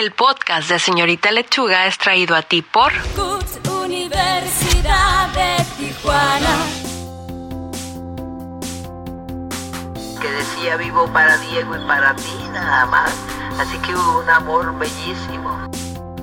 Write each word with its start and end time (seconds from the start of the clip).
El 0.00 0.12
podcast 0.12 0.70
de 0.70 0.78
Señorita 0.78 1.30
Lechuga 1.30 1.86
es 1.86 1.98
traído 1.98 2.34
a 2.34 2.40
ti 2.40 2.62
por 2.62 2.90
CUT 3.14 3.68
Universidad 3.84 5.28
de 5.28 5.62
Tijuana. 5.76 6.56
que 10.22 10.30
decía 10.30 10.78
vivo 10.78 11.06
para 11.12 11.36
Diego 11.36 11.76
y 11.76 11.86
para 11.86 12.16
ti 12.16 12.32
nada 12.50 12.86
más. 12.86 13.12
Así 13.58 13.76
que 13.80 13.94
hubo 13.94 14.20
un 14.20 14.30
amor 14.30 14.78
bellísimo. 14.78 15.68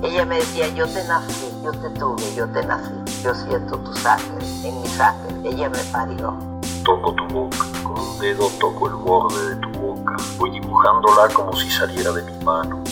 Ella 0.02 0.24
me 0.24 0.38
decía, 0.38 0.66
yo 0.74 0.88
te 0.88 1.04
nací, 1.04 1.48
yo 1.62 1.70
te 1.70 1.90
tuve, 2.00 2.34
yo 2.34 2.48
te 2.48 2.66
nací. 2.66 3.22
Yo 3.22 3.32
siento 3.32 3.78
tu 3.78 3.94
sangre 3.94 4.44
en 4.64 4.82
mi 4.82 4.88
sangre. 4.88 5.50
Ella 5.50 5.68
me 5.68 5.78
parió. 5.92 6.36
Toco 6.84 7.14
tu 7.14 7.24
boca, 7.28 7.64
con 7.84 8.00
un 8.00 8.18
dedo 8.18 8.50
toco 8.58 8.88
el 8.88 8.94
borde 8.94 9.54
de 9.54 9.56
tu 9.60 9.70
boca. 9.78 10.16
Voy 10.36 10.50
dibujándola 10.50 11.28
como 11.32 11.56
si 11.56 11.70
saliera 11.70 12.10
de 12.10 12.22
mi 12.22 12.44
mano. 12.44 12.82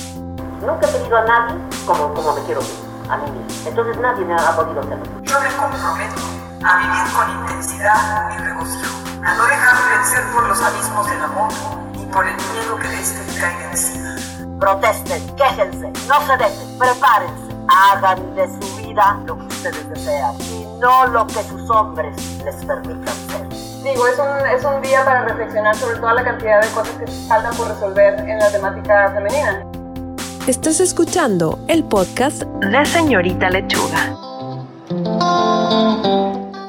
Nunca 0.66 0.88
he 0.88 0.92
tenido 0.92 1.16
a 1.16 1.22
nadie 1.22 1.54
como, 1.86 2.12
como 2.12 2.34
me 2.34 2.42
quiero 2.42 2.60
a 3.08 3.16
mí 3.18 3.30
mismo. 3.30 3.68
Entonces 3.68 3.96
nadie 3.98 4.24
me 4.24 4.34
ha 4.34 4.57
podido 4.57 4.80
hacerlo. 4.80 5.04
Yo 5.22 5.40
me 5.40 5.48
comprometo 5.54 6.20
a 6.64 6.79
vivir 6.79 7.12
con 7.14 7.30
intensidad 7.30 8.29
mi 8.30 8.36
regocijo, 8.38 8.96
a 9.24 9.34
no 9.34 9.46
dejarme 9.46 9.96
vencer 9.96 10.24
por 10.32 10.48
los 10.48 10.60
abismos 10.60 11.08
del 11.08 11.22
amor 11.22 11.52
y 11.94 12.04
por 12.07 12.26
el 12.26 12.34
miedo 12.34 12.76
que 12.82 12.88
de 12.88 13.00
este 13.00 13.32
me 13.32 13.40
caiga 13.40 13.71
encima. 13.71 14.16
Protesten, 14.58 15.36
quéjense, 15.36 15.93
no 16.08 16.21
se 16.26 16.36
dejen, 16.36 16.79
prepárense. 16.79 17.57
Hagan 17.68 18.35
de 18.35 18.48
su 18.48 18.76
vida 18.76 19.21
lo 19.24 19.38
que 19.38 19.46
ustedes 19.46 19.88
desean 19.90 20.35
y 20.40 20.66
no 20.80 21.07
lo 21.07 21.26
que 21.26 21.43
sus 21.44 21.68
hombres 21.71 22.16
les 22.44 22.57
permitan 22.64 23.14
ser. 23.29 23.48
Digo, 23.82 24.07
es 24.07 24.18
un, 24.18 24.46
es 24.48 24.64
un 24.64 24.82
día 24.82 25.04
para 25.04 25.22
reflexionar 25.22 25.76
sobre 25.76 25.96
toda 25.96 26.14
la 26.14 26.24
cantidad 26.24 26.60
de 26.60 26.68
cosas 26.71 26.94
que 26.96 27.07
faltan 27.29 27.54
por 27.57 27.68
resolver 27.68 28.18
en 28.18 28.38
la 28.38 28.50
temática 28.50 29.12
femenina. 29.14 29.65
Estás 30.46 30.79
escuchando 30.79 31.59
el 31.67 31.82
podcast 31.82 32.45
de 32.45 32.86
Señorita 32.86 33.50
Lechuga. 33.50 34.17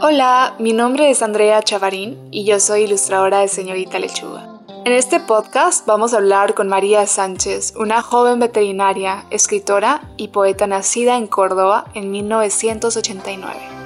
Hola, 0.02 0.56
mi 0.58 0.74
nombre 0.74 1.12
es 1.12 1.22
Andrea 1.22 1.62
Chavarín 1.62 2.18
y 2.32 2.44
yo 2.44 2.60
soy 2.60 2.86
ilustradora 2.86 3.42
de 3.42 3.48
Señorita 3.48 4.00
Lechuga. 4.00 4.50
En 4.84 4.94
este 4.94 5.20
podcast 5.20 5.86
vamos 5.86 6.16
a 6.16 6.18
hablar 6.18 6.56
con 6.56 6.68
María 6.68 7.06
Sánchez, 7.06 7.76
una 7.76 8.02
joven 8.02 8.40
veterinaria, 8.40 9.26
escritora 9.30 10.02
y 10.18 10.30
poeta 10.30 10.66
nacida 10.66 11.16
en 11.16 11.28
Córdoba 11.28 11.86
en 11.94 12.10
1989. 12.10 13.77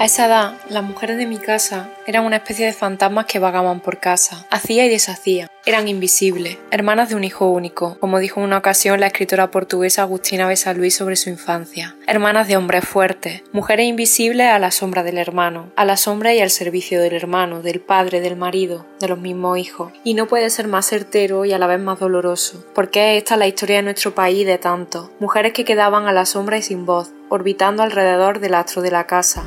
A 0.00 0.04
esa 0.04 0.26
edad, 0.26 0.52
las 0.70 0.84
mujeres 0.84 1.16
de 1.16 1.26
mi 1.26 1.38
casa 1.38 1.90
eran 2.06 2.24
una 2.24 2.36
especie 2.36 2.64
de 2.64 2.72
fantasmas 2.72 3.26
que 3.26 3.40
vagaban 3.40 3.80
por 3.80 3.98
casa, 3.98 4.46
hacía 4.48 4.86
y 4.86 4.88
deshacía. 4.88 5.48
Eran 5.66 5.88
invisibles, 5.88 6.56
hermanas 6.70 7.08
de 7.08 7.16
un 7.16 7.24
hijo 7.24 7.50
único, 7.50 7.98
como 7.98 8.20
dijo 8.20 8.38
en 8.38 8.46
una 8.46 8.58
ocasión 8.58 9.00
la 9.00 9.08
escritora 9.08 9.50
portuguesa 9.50 10.02
Agustina 10.02 10.46
Besaluís 10.46 10.94
sobre 10.94 11.16
su 11.16 11.30
infancia. 11.30 11.96
Hermanas 12.06 12.46
de 12.46 12.56
hombres 12.56 12.84
fuertes, 12.84 13.42
mujeres 13.50 13.86
invisibles 13.86 14.46
a 14.46 14.60
la 14.60 14.70
sombra 14.70 15.02
del 15.02 15.18
hermano, 15.18 15.72
a 15.74 15.84
la 15.84 15.96
sombra 15.96 16.32
y 16.32 16.38
al 16.38 16.50
servicio 16.50 17.02
del 17.02 17.14
hermano, 17.14 17.60
del 17.60 17.80
padre, 17.80 18.20
del 18.20 18.36
marido, 18.36 18.86
de 19.00 19.08
los 19.08 19.18
mismos 19.18 19.58
hijos. 19.58 19.92
Y 20.04 20.14
no 20.14 20.28
puede 20.28 20.48
ser 20.50 20.68
más 20.68 20.86
certero 20.86 21.44
y 21.44 21.52
a 21.52 21.58
la 21.58 21.66
vez 21.66 21.80
más 21.80 21.98
doloroso, 21.98 22.64
porque 22.72 23.16
es 23.16 23.24
esta 23.24 23.36
la 23.36 23.48
historia 23.48 23.78
de 23.78 23.82
nuestro 23.82 24.14
país 24.14 24.46
de 24.46 24.58
tantos, 24.58 25.10
mujeres 25.18 25.52
que 25.52 25.64
quedaban 25.64 26.06
a 26.06 26.12
la 26.12 26.24
sombra 26.24 26.56
y 26.56 26.62
sin 26.62 26.86
voz, 26.86 27.10
orbitando 27.30 27.82
alrededor 27.82 28.38
del 28.38 28.54
astro 28.54 28.80
de 28.80 28.92
la 28.92 29.08
casa. 29.08 29.44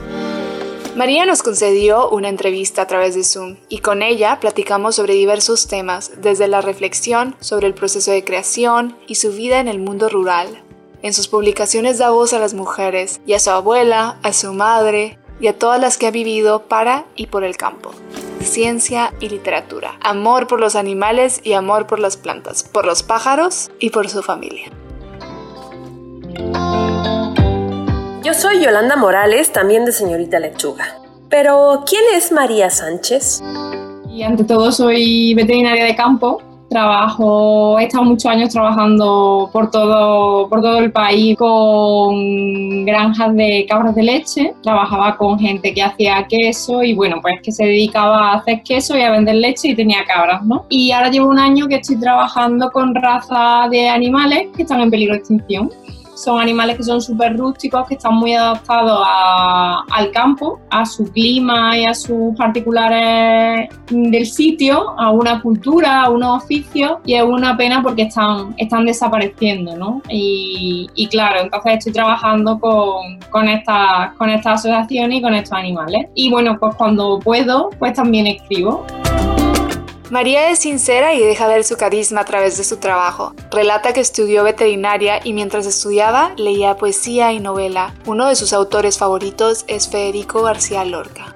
María 0.96 1.26
nos 1.26 1.42
concedió 1.42 2.10
una 2.10 2.28
entrevista 2.28 2.82
a 2.82 2.88
través 2.88 3.16
de 3.16 3.24
Zoom 3.24 3.56
y 3.70 3.78
con 3.78 4.02
ella 4.02 4.42
platicamos 4.42 4.96
sobre 4.96 5.14
diversos 5.14 5.68
temas, 5.68 6.12
desde 6.18 6.50
la 6.50 6.60
reflexión 6.60 7.38
sobre 7.40 7.68
el 7.68 7.74
proceso 7.74 8.12
de 8.12 8.26
creación 8.26 8.98
y 9.08 9.16
su 9.16 9.32
vida 9.32 9.62
en 9.62 9.70
el 9.70 9.80
mundo 9.80 10.10
rural. 10.10 10.62
En 11.02 11.14
sus 11.14 11.30
publicaciones 11.30 11.98
da 11.98 12.10
voz 12.10 12.34
a 12.34 12.40
las 12.40 12.54
mujeres 12.54 13.22
y 13.26 13.34
a 13.34 13.40
su 13.40 13.52
abuela, 13.52 14.20
a 14.22 14.34
su 14.34 14.52
madre 14.52 15.18
y 15.40 15.48
a 15.48 15.58
todas 15.58 15.80
las 15.80 15.98
que 15.98 16.08
ha 16.08 16.12
vivido 16.12 16.64
para 16.64 17.06
y 17.16 17.28
por 17.28 17.46
el 17.46 17.56
campo. 17.56 17.92
Ciencia 18.42 19.14
y 19.22 19.30
literatura, 19.30 19.98
amor 20.02 20.48
por 20.48 20.60
los 20.60 20.76
animales 20.76 21.40
y 21.42 21.54
amor 21.54 21.88
por 21.88 22.00
las 22.00 22.18
plantas, 22.18 22.64
por 22.66 22.86
los 22.86 23.02
pájaros 23.02 23.72
y 23.80 23.92
por 23.92 24.10
su 24.10 24.22
familia. 24.24 24.70
Yo 28.32 28.40
soy 28.40 28.64
Yolanda 28.64 28.96
Morales, 28.96 29.52
también 29.52 29.84
de 29.84 29.92
Señorita 29.92 30.40
Lechuga. 30.40 30.86
Pero, 31.30 31.84
¿quién 31.86 32.02
es 32.16 32.32
María 32.32 32.70
Sánchez? 32.70 33.44
Y 34.10 34.24
ante 34.24 34.46
todo 34.46 34.72
soy 34.72 35.34
veterinaria 35.34 35.84
de 35.84 35.94
campo. 35.98 36.42
Trabajo, 36.70 37.78
he 37.78 37.84
estado 37.84 38.06
muchos 38.06 38.28
años 38.28 38.54
trabajando 38.54 39.50
por 39.52 39.70
todo, 39.70 40.48
por 40.48 40.62
todo 40.62 40.78
el 40.78 40.94
país 40.94 41.36
con 41.38 42.86
granjas 42.86 43.36
de 43.36 43.66
cabras 43.68 43.96
de 43.96 44.04
leche. 44.04 44.54
Trabajaba 44.64 45.18
con 45.18 45.38
gente 45.38 45.74
que 45.74 45.84
hacía 45.84 46.26
queso 46.30 46.84
y 46.84 46.94
bueno, 46.94 47.18
pues 47.22 47.36
que 47.44 47.52
se 47.52 47.66
dedicaba 47.66 48.30
a 48.30 48.36
hacer 48.36 48.64
queso 48.64 48.98
y 48.98 49.02
a 49.02 49.12
vender 49.12 49.36
leche 49.36 49.68
y 49.68 49.76
tenía 49.76 50.06
cabras, 50.06 50.42
¿no? 50.46 50.66
Y 50.70 50.94
ahora 50.94 51.10
llevo 51.10 51.28
un 51.28 51.40
año 51.40 51.68
que 51.68 51.76
estoy 51.76 52.00
trabajando 52.00 52.72
con 52.72 52.96
razas 52.96 53.70
de 53.70 53.90
animales 53.90 54.48
que 54.56 54.62
están 54.62 54.80
en 54.80 54.90
peligro 54.90 55.16
de 55.16 55.20
extinción 55.20 55.70
son 56.24 56.40
animales 56.40 56.78
que 56.78 56.84
son 56.84 57.02
súper 57.02 57.38
rústicos, 57.38 57.88
que 57.88 57.96
están 57.96 58.16
muy 58.16 58.34
adaptados 58.34 59.02
a- 59.06 59.84
al 59.92 60.12
campo, 60.12 60.60
a 60.70 60.86
su 60.86 61.06
clima 61.12 61.78
y 61.78 61.86
a 61.86 61.94
sus 61.94 62.36
particulares 62.38 63.70
del 63.90 64.26
sitio, 64.26 64.94
a 65.00 65.10
una 65.12 65.42
cultura, 65.42 66.04
a 66.04 66.10
unos 66.10 66.44
oficios, 66.44 66.94
y 67.06 67.16
es 67.16 67.24
una 67.24 67.58
pena 67.58 67.82
porque 67.82 68.04
están, 68.04 68.54
están 68.58 68.86
desapareciendo, 68.86 69.76
¿no? 69.76 70.02
Y, 70.10 70.88
y 70.96 71.08
claro, 71.08 71.42
entonces 71.42 71.78
estoy 71.80 71.94
trabajando 71.94 72.60
con, 72.60 73.20
con, 73.30 73.48
esta, 73.50 74.14
con 74.18 74.30
esta 74.30 74.54
asociación 74.54 75.12
y 75.12 75.22
con 75.22 75.34
estos 75.34 75.54
animales. 75.58 76.06
Y 76.16 76.30
bueno, 76.30 76.58
pues 76.60 76.76
cuando 76.76 77.20
puedo, 77.20 77.70
pues 77.80 77.94
también 77.94 78.28
escribo. 78.28 78.86
María 80.12 80.50
es 80.50 80.60
sincera 80.60 81.14
y 81.14 81.22
deja 81.22 81.48
ver 81.48 81.64
su 81.64 81.78
carisma 81.78 82.20
a 82.20 82.26
través 82.26 82.58
de 82.58 82.66
su 82.66 82.76
trabajo. 82.76 83.34
Relata 83.50 83.94
que 83.94 84.02
estudió 84.02 84.44
veterinaria 84.44 85.22
y 85.24 85.32
mientras 85.32 85.66
estudiaba 85.66 86.34
leía 86.36 86.76
poesía 86.76 87.32
y 87.32 87.40
novela. 87.40 87.94
Uno 88.06 88.28
de 88.28 88.36
sus 88.36 88.52
autores 88.52 88.98
favoritos 88.98 89.64
es 89.70 89.88
Federico 89.88 90.44
García 90.44 90.84
Lorca. 90.84 91.34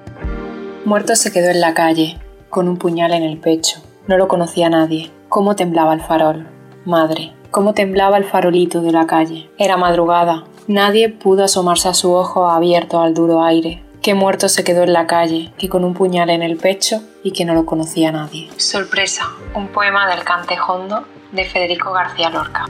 Muerto 0.83 1.15
se 1.15 1.31
quedó 1.31 1.51
en 1.51 1.61
la 1.61 1.73
calle, 1.73 2.19
con 2.49 2.67
un 2.67 2.75
puñal 2.75 3.13
en 3.13 3.23
el 3.23 3.39
pecho. 3.39 3.79
No 4.07 4.17
lo 4.17 4.27
conocía 4.27 4.69
nadie. 4.69 5.09
Cómo 5.29 5.55
temblaba 5.55 5.93
el 5.93 6.01
farol. 6.01 6.45
Madre, 6.83 7.31
cómo 7.51 7.73
temblaba 7.73 8.17
el 8.17 8.25
farolito 8.25 8.81
de 8.81 8.91
la 8.91 9.07
calle. 9.07 9.49
Era 9.57 9.77
madrugada. 9.77 10.43
Nadie 10.67 11.07
pudo 11.07 11.45
asomarse 11.45 11.87
a 11.87 11.93
su 11.93 12.11
ojo 12.11 12.49
abierto 12.49 12.99
al 12.99 13.13
duro 13.13 13.41
aire. 13.41 13.84
Que 14.05 14.13
muerto 14.13 14.49
se 14.49 14.63
quedó 14.63 14.83
en 14.83 14.93
la 14.93 15.07
calle, 15.07 15.51
que 15.57 15.67
con 15.67 15.83
un 15.83 15.95
puñal 15.95 16.29
en 16.29 16.43
el 16.43 16.57
pecho 16.57 17.01
y 17.23 17.31
que 17.31 17.43
no 17.43 17.55
lo 17.55 17.65
conocía 17.65 18.11
nadie. 18.11 18.51
Sorpresa, 18.55 19.23
un 19.55 19.69
poema 19.69 20.07
del 20.07 20.23
Cantejondo 20.23 21.07
de 21.31 21.43
Federico 21.45 21.91
García 21.91 22.29
Lorca. 22.29 22.67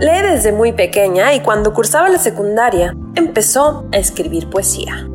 Lee 0.00 0.22
desde 0.28 0.50
muy 0.50 0.72
pequeña 0.72 1.34
y 1.34 1.40
cuando 1.40 1.72
cursaba 1.72 2.08
la 2.08 2.18
secundaria 2.18 2.96
empezó 3.14 3.84
a 3.92 3.98
escribir 3.98 4.50
poesía. 4.50 5.08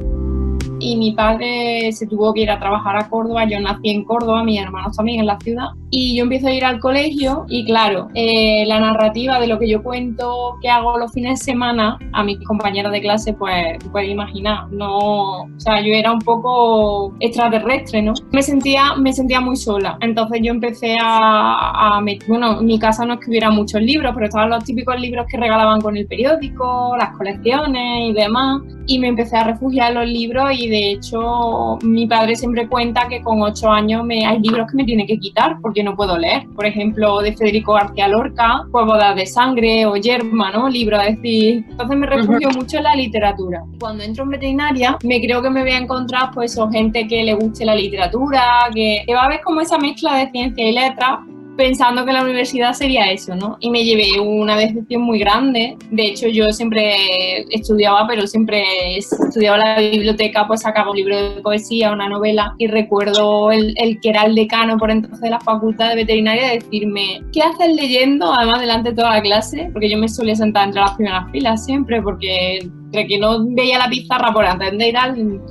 Y 0.80 0.98
mi 0.98 1.12
padre 1.12 1.92
se 1.92 2.08
tuvo 2.08 2.34
que 2.34 2.42
ir 2.42 2.52
a 2.52 2.60
trabajar 2.60 2.98
a 2.98 3.10
Córdoba, 3.10 3.46
yo 3.46 3.60
nací 3.60 3.90
en 3.90 4.04
Córdoba, 4.04 4.44
mis 4.44 4.62
hermanos 4.62 4.96
también 4.96 5.20
en 5.20 5.26
la 5.26 5.40
ciudad, 5.40 5.68
y 5.92 6.16
yo 6.16 6.24
empiezo 6.24 6.48
a 6.48 6.54
ir 6.54 6.66
al 6.66 6.80
colegio 6.80 7.46
y 7.50 7.66
claro, 7.66 8.10
eh, 8.14 8.66
la 8.68 8.80
narrativa 8.80 9.40
de 9.40 9.48
lo 9.48 9.60
que 9.60 9.70
yo 9.70 9.82
cuento 9.84 10.58
que 10.62 10.70
hago 10.70 10.98
los 10.98 11.12
fines 11.12 11.40
de 11.40 11.46
semana 11.46 11.98
a 12.14 12.24
mis 12.24 12.40
compañeros 12.46 12.92
de 12.92 13.02
clase, 13.02 13.34
pues 13.34 13.78
puedes 13.92 14.10
imaginar, 14.10 14.72
no, 14.72 15.44
o 15.44 15.50
sea, 15.58 15.82
yo 15.82 15.94
era 15.94 16.12
un 16.12 16.20
poco 16.20 17.14
extraterrestre, 17.20 18.02
¿no? 18.02 18.14
Me 18.32 18.42
sentía, 18.42 18.96
me 18.96 19.14
sentía 19.14 19.42
muy 19.42 19.56
sola, 19.56 19.98
entonces 20.02 20.40
yo 20.44 20.52
empecé 20.52 20.96
a, 21.02 21.98
a 21.98 22.02
bueno, 22.28 22.60
en 22.60 22.66
mi 22.66 22.80
casa 22.80 23.06
no 23.06 23.16
escribiera 23.16 23.50
muchos 23.50 23.82
libros, 23.82 24.14
pero 24.14 24.28
estaban 24.28 24.50
los 24.50 24.64
típicos 24.64 25.00
libros 25.00 25.26
que 25.30 25.38
regalaban 25.38 25.82
con 25.82 25.98
el 25.98 26.08
periódico, 26.08 26.96
las 26.98 27.16
colecciones 27.18 28.10
y 28.10 28.14
demás, 28.14 28.62
y 28.88 29.00
me 29.00 29.10
empecé 29.10 29.38
a 29.38 29.44
refugiar 29.44 29.92
en 29.92 30.00
los 30.00 30.08
libros 30.08 30.52
y 30.58 30.69
de 30.70 30.92
hecho 30.92 31.78
mi 31.82 32.08
padre 32.08 32.36
siempre 32.36 32.68
cuenta 32.68 33.08
que 33.08 33.22
con 33.22 33.42
ocho 33.42 33.70
años 33.70 34.04
me, 34.04 34.26
hay 34.26 34.40
libros 34.40 34.70
que 34.70 34.78
me 34.78 34.84
tiene 34.84 35.06
que 35.06 35.20
quitar 35.20 35.58
porque 35.62 35.84
no 35.84 35.96
puedo 35.96 36.18
leer. 36.18 36.48
Por 36.56 36.66
ejemplo, 36.66 37.20
de 37.20 37.36
Federico 37.36 37.74
García 37.74 38.08
Lorca, 38.08 38.64
Bodas 38.72 39.16
de 39.16 39.26
Sangre 39.26 39.86
o 39.86 39.96
Yerma, 39.96 40.52
¿no? 40.52 40.70
Libros, 40.70 41.02
es 41.08 41.16
decir, 41.16 41.66
entonces 41.70 41.98
me 41.98 42.06
refugio 42.06 42.50
mucho 42.52 42.78
en 42.78 42.84
la 42.84 42.96
literatura. 42.96 43.64
Cuando 43.80 44.04
entro 44.04 44.24
en 44.24 44.30
veterinaria, 44.32 44.98
me 45.04 45.22
creo 45.22 45.42
que 45.42 45.50
me 45.50 45.62
voy 45.62 45.72
a 45.72 45.78
encontrar 45.78 46.32
pues 46.34 46.58
gente 46.72 47.08
que 47.08 47.24
le 47.24 47.34
guste 47.34 47.66
la 47.66 47.76
literatura, 47.76 48.70
que, 48.74 49.04
que 49.06 49.14
va 49.14 49.24
a 49.24 49.30
ver 49.30 49.42
como 49.42 49.62
esa 49.62 49.78
mezcla 49.78 50.16
de 50.18 50.32
ciencia 50.32 50.68
y 50.68 50.74
letras, 50.74 51.20
pensando 51.60 52.06
que 52.06 52.14
la 52.14 52.24
universidad 52.24 52.72
sería 52.72 53.12
eso, 53.12 53.36
¿no? 53.36 53.58
Y 53.60 53.70
me 53.70 53.84
llevé 53.84 54.18
una 54.18 54.56
decepción 54.56 55.02
muy 55.02 55.20
grande. 55.20 55.76
De 55.92 56.06
hecho, 56.06 56.30
yo 56.30 56.46
siempre 56.52 57.42
estudiaba, 57.52 58.08
pero 58.08 58.26
siempre 58.26 58.64
estudiaba 58.98 59.58
la 59.58 59.80
biblioteca, 59.80 60.48
pues 60.48 60.62
sacaba 60.62 60.92
un 60.92 60.96
libro 60.96 61.36
de 61.36 61.42
poesía, 61.42 61.92
una 61.92 62.08
novela, 62.08 62.56
y 62.60 62.68
recuerdo 62.68 63.52
el, 63.52 63.74
el 63.76 64.00
que 64.00 64.10
era 64.10 64.24
el 64.24 64.36
decano 64.36 64.78
por 64.78 64.90
entonces 64.90 65.20
de 65.20 65.32
la 65.32 65.42
facultad 65.42 65.90
de 65.90 65.96
veterinaria 65.96 66.48
decirme, 66.48 67.22
¿qué 67.34 67.42
haces 67.42 67.76
leyendo? 67.76 68.34
Además, 68.34 68.62
delante 68.62 68.92
de 68.92 68.96
toda 68.96 69.16
la 69.16 69.22
clase, 69.22 69.70
porque 69.74 69.90
yo 69.90 69.98
me 69.98 70.08
solía 70.08 70.36
sentar 70.36 70.68
entre 70.68 70.80
las 70.80 70.96
primeras 70.96 71.30
filas 71.30 71.66
siempre, 71.66 72.02
porque 72.02 72.70
entre 72.90 73.08
que 73.08 73.20
no 73.20 73.46
veía 73.46 73.78
la 73.78 73.88
pizarra 73.88 74.34
por 74.34 74.46
entender 74.46 74.96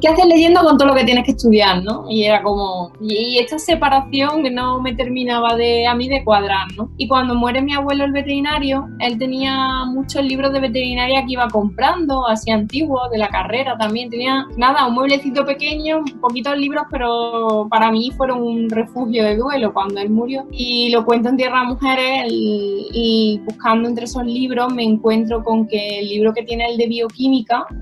¿qué 0.01 0.09
haces 0.09 0.27
leyendo 0.27 0.61
con 0.63 0.77
todo 0.77 0.89
lo 0.89 0.95
que 0.95 1.05
tienes 1.05 1.25
que 1.25 1.31
estudiar, 1.31 1.83
no? 1.85 2.05
Y 2.11 2.25
era 2.25 2.43
como, 2.43 2.93
y 3.01 3.39
esta 3.39 3.59
separación 3.59 4.43
que 4.43 4.51
no 4.51 4.81
me 4.81 4.95
terminaba 4.95 5.55
de 5.55 5.87
a 5.87 5.95
mí 5.95 6.09
de 6.09 6.25
cuadrar, 6.25 6.67
¿no? 6.77 6.91
Y 6.97 7.07
cuando 7.07 7.37
muere 7.37 7.63
mi 7.63 7.75
abuelo 7.75 8.05
el 8.05 8.13
veterinario, 8.13 8.89
él 8.99 9.19
tenía 9.19 9.85
muchos 9.87 10.25
libros 10.25 10.53
de 10.53 10.61
veterinaria 10.61 11.25
que 11.25 11.33
iba 11.35 11.49
comprando, 11.49 12.27
así 12.27 12.51
antiguos, 12.51 13.09
de 13.13 13.19
la 13.19 13.29
carrera 13.29 13.77
también, 13.79 14.11
tenía 14.11 14.47
nada, 14.57 14.89
un 14.89 14.95
mueblecito 14.95 15.45
pequeño, 15.45 16.03
poquitos 16.21 16.57
libros, 16.59 16.85
pero 16.91 17.69
para 17.71 17.93
mí 17.93 18.11
fueron 18.17 18.43
un 18.43 18.69
refugio 18.69 19.25
de 19.25 19.37
duelo 19.37 19.73
cuando 19.73 20.01
él 20.01 20.11
murió. 20.11 20.47
Y 20.51 20.91
lo 20.91 21.05
cuento 21.05 21.29
en 21.29 21.37
Tierra 21.37 21.63
Mujeres 21.65 22.27
y 22.31 23.41
buscando 23.45 23.89
entre 23.89 24.07
esos 24.07 24.25
libros 24.25 24.73
me 24.73 24.83
encuentro 24.83 25.45
con 25.45 25.69
que 25.69 26.01
el 26.01 26.09
libro 26.09 26.33
que 26.33 26.43
tiene 26.43 26.67
el 26.67 26.77
de 26.77 26.89
bioquímica 26.89 27.28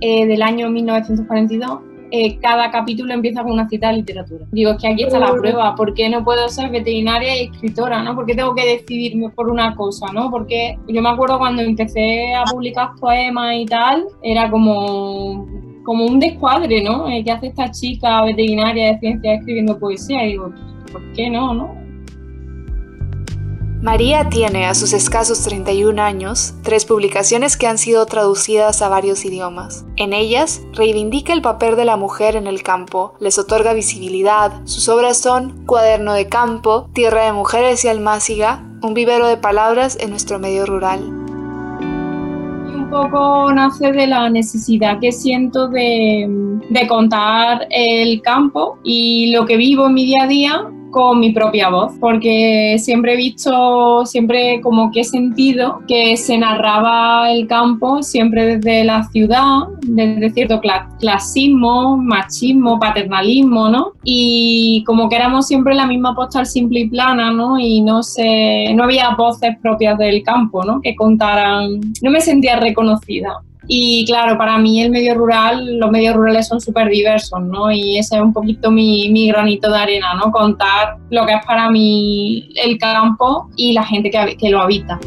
eh, 0.01 0.27
del 0.27 0.43
año 0.43 0.71
1942, 0.71 1.81
eh, 2.13 2.39
cada 2.39 2.71
capítulo 2.71 3.13
empieza 3.13 3.43
con 3.43 3.53
una 3.53 3.69
cita 3.69 3.89
de 3.89 3.95
literatura. 3.97 4.47
Digo, 4.53 4.73
es 4.73 4.79
que 4.81 4.89
aquí 4.89 5.03
está 5.03 5.19
la 5.19 5.33
prueba, 5.33 5.75
¿por 5.75 5.93
qué 5.95 6.09
no 6.09 6.23
puedo 6.25 6.49
ser 6.49 6.71
veterinaria 6.71 7.43
y 7.43 7.47
escritora? 7.47 8.03
¿no? 8.03 8.15
¿Por 8.15 8.27
qué 8.27 8.35
tengo 8.35 8.55
que 8.55 8.65
decidirme 8.65 9.31
por 9.31 9.49
una 9.51 9.75
cosa? 9.75 10.07
¿no? 10.13 10.31
Porque 10.31 10.79
yo 10.87 11.03
me 11.03 11.09
acuerdo 11.09 11.39
cuando 11.39 11.63
empecé 11.63 12.33
a 12.35 12.45
publicar 12.45 12.91
poemas 13.01 13.57
y 13.57 13.67
tal, 13.67 14.07
era 14.23 14.51
como 14.51 15.47
como 15.87 16.05
un 16.05 16.19
descuadre, 16.19 16.83
¿no? 16.83 17.09
Eh, 17.09 17.23
¿Qué 17.25 17.31
hace 17.31 17.47
esta 17.47 17.71
chica 17.71 18.25
veterinaria 18.25 18.93
de 18.93 18.99
ciencia 18.99 19.35
escribiendo 19.35 19.79
poesía? 19.79 20.25
Y 20.25 20.33
digo, 20.33 20.53
¿por 20.93 21.13
qué 21.13 21.31
no, 21.31 21.55
no? 21.55 21.86
María 23.87 24.29
tiene 24.29 24.67
a 24.67 24.75
sus 24.75 24.93
escasos 24.93 25.45
31 25.45 26.03
años 26.03 26.55
tres 26.65 26.85
publicaciones 26.85 27.57
que 27.57 27.69
han 27.69 27.79
sido 27.79 28.05
traducidas 28.07 28.83
a 28.83 28.89
varios 28.89 29.25
idiomas. 29.25 29.87
En 29.95 30.13
ellas 30.13 30.61
reivindica 30.73 31.33
el 31.33 31.41
papel 31.41 31.77
de 31.77 31.85
la 31.85 31.97
mujer 31.97 32.35
en 32.35 32.49
el 32.49 32.65
campo, 32.65 33.15
les 33.21 33.39
otorga 33.39 33.75
visibilidad. 33.75 34.51
Sus 34.65 34.89
obras 34.89 35.19
son 35.19 35.65
Cuaderno 35.67 36.15
de 36.15 36.29
Campo, 36.29 36.91
Tierra 36.95 37.27
de 37.27 37.33
Mujeres 37.33 37.85
y 37.85 37.89
Almáciga, 37.89 38.65
un 38.83 38.93
vivero 38.93 39.29
de 39.29 39.37
palabras 39.37 39.97
en 40.01 40.11
nuestro 40.11 40.41
medio 40.41 40.67
rural. 40.67 41.05
Un 41.05 42.89
poco 42.91 43.53
nace 43.53 43.93
de 43.93 44.09
la 44.09 44.29
necesidad 44.29 44.99
que 44.99 45.13
siento 45.13 45.69
de, 45.69 46.27
de 46.71 46.89
contar 46.89 47.69
el 47.71 48.21
campo 48.23 48.81
y 48.83 49.31
lo 49.31 49.47
que 49.47 49.57
vivo 49.57 49.87
en 49.87 49.95
mi 49.95 50.07
día 50.07 50.25
a 50.25 50.27
día 50.27 50.73
con 50.97 51.21
mi 51.21 51.31
propia 51.31 51.69
voz, 51.69 51.93
porque 52.01 52.77
siempre 52.79 53.13
he 53.13 53.17
visto, 53.19 54.07
siempre 54.07 54.63
como 54.63 54.91
que 54.91 55.01
he 55.01 55.05
sentido 55.05 55.83
que 55.87 56.17
se 56.17 56.39
narraba 56.39 57.31
el 57.31 57.47
campo 57.47 58.03
siempre 58.03 58.57
desde 58.57 58.83
la 58.83 59.03
ciudad, 59.11 59.65
desde 59.83 60.31
cierto 60.31 60.59
clasismo, 60.99 61.99
machismo, 61.99 62.81
paternalismo, 62.81 63.69
¿no? 63.69 63.93
Y 64.05 64.85
como 64.87 65.11
que 65.11 65.17
éramos 65.17 65.47
siempre 65.47 65.75
la 65.75 65.87
misma 65.87 66.15
postal 66.15 66.47
simple 66.47 66.81
y 66.81 66.89
plana, 66.89 67.31
¿no? 67.31 67.59
Y 67.61 67.83
no 67.83 68.03
sé, 68.03 68.73
no 68.75 68.85
había 68.85 69.11
voces 69.17 69.55
propias 69.61 69.99
del 69.99 70.23
campo, 70.23 70.65
¿no? 70.65 70.81
Que 70.81 70.97
contaran, 70.97 71.79
no 72.01 72.11
me 72.11 72.23
sentía 72.23 72.57
reconocida. 72.57 73.43
Y 73.69 74.05
claro, 74.07 74.39
para 74.39 74.59
mí 74.59 74.81
el 74.83 74.91
medio 74.91 75.15
rural, 75.15 75.79
los 75.79 75.91
medios 75.91 76.15
rurales 76.15 76.47
son 76.47 76.61
súper 76.61 76.89
diversos, 76.89 77.41
¿no? 77.43 77.71
Y 77.71 77.99
ese 77.99 78.17
es 78.17 78.23
un 78.23 78.33
poquito 78.33 78.71
mi, 78.71 79.09
mi, 79.11 79.29
granito 79.29 79.71
de 79.71 79.79
arena, 79.79 80.15
¿no? 80.15 80.31
Contar 80.31 80.99
lo 81.11 81.27
que 81.27 81.35
es 81.35 81.45
para 81.47 81.69
mí 81.71 82.49
el 82.63 82.79
campo 82.79 83.49
y 83.57 83.73
la 83.73 83.85
gente 83.85 84.11
que, 84.11 84.37
que 84.37 84.51
lo 84.51 84.61
habita. 84.61 85.01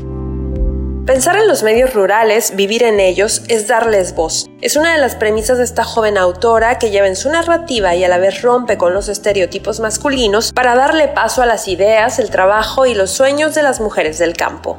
Pensar 1.05 1.37
en 1.37 1.47
los 1.47 1.63
medios 1.63 1.95
rurales, 1.95 2.55
vivir 2.55 2.83
en 2.83 2.99
ellos, 2.99 3.41
es 3.47 3.67
darles 3.67 4.13
voz. 4.13 4.45
Es 4.61 4.75
una 4.75 4.93
de 4.93 4.99
las 4.99 5.15
premisas 5.15 5.57
de 5.57 5.63
esta 5.63 5.83
joven 5.83 6.19
autora 6.19 6.77
que 6.77 6.91
lleva 6.91 7.07
en 7.07 7.15
su 7.15 7.31
narrativa 7.31 7.95
y 7.95 8.03
a 8.03 8.09
la 8.09 8.19
vez 8.19 8.43
rompe 8.43 8.77
con 8.77 8.93
los 8.93 9.09
estereotipos 9.09 9.79
masculinos 9.79 10.53
para 10.53 10.75
darle 10.75 11.07
paso 11.07 11.41
a 11.41 11.47
las 11.47 11.67
ideas, 11.67 12.19
el 12.19 12.29
trabajo 12.29 12.85
y 12.85 12.93
los 12.93 13.09
sueños 13.09 13.55
de 13.55 13.63
las 13.63 13.79
mujeres 13.79 14.19
del 14.19 14.33
campo. 14.33 14.77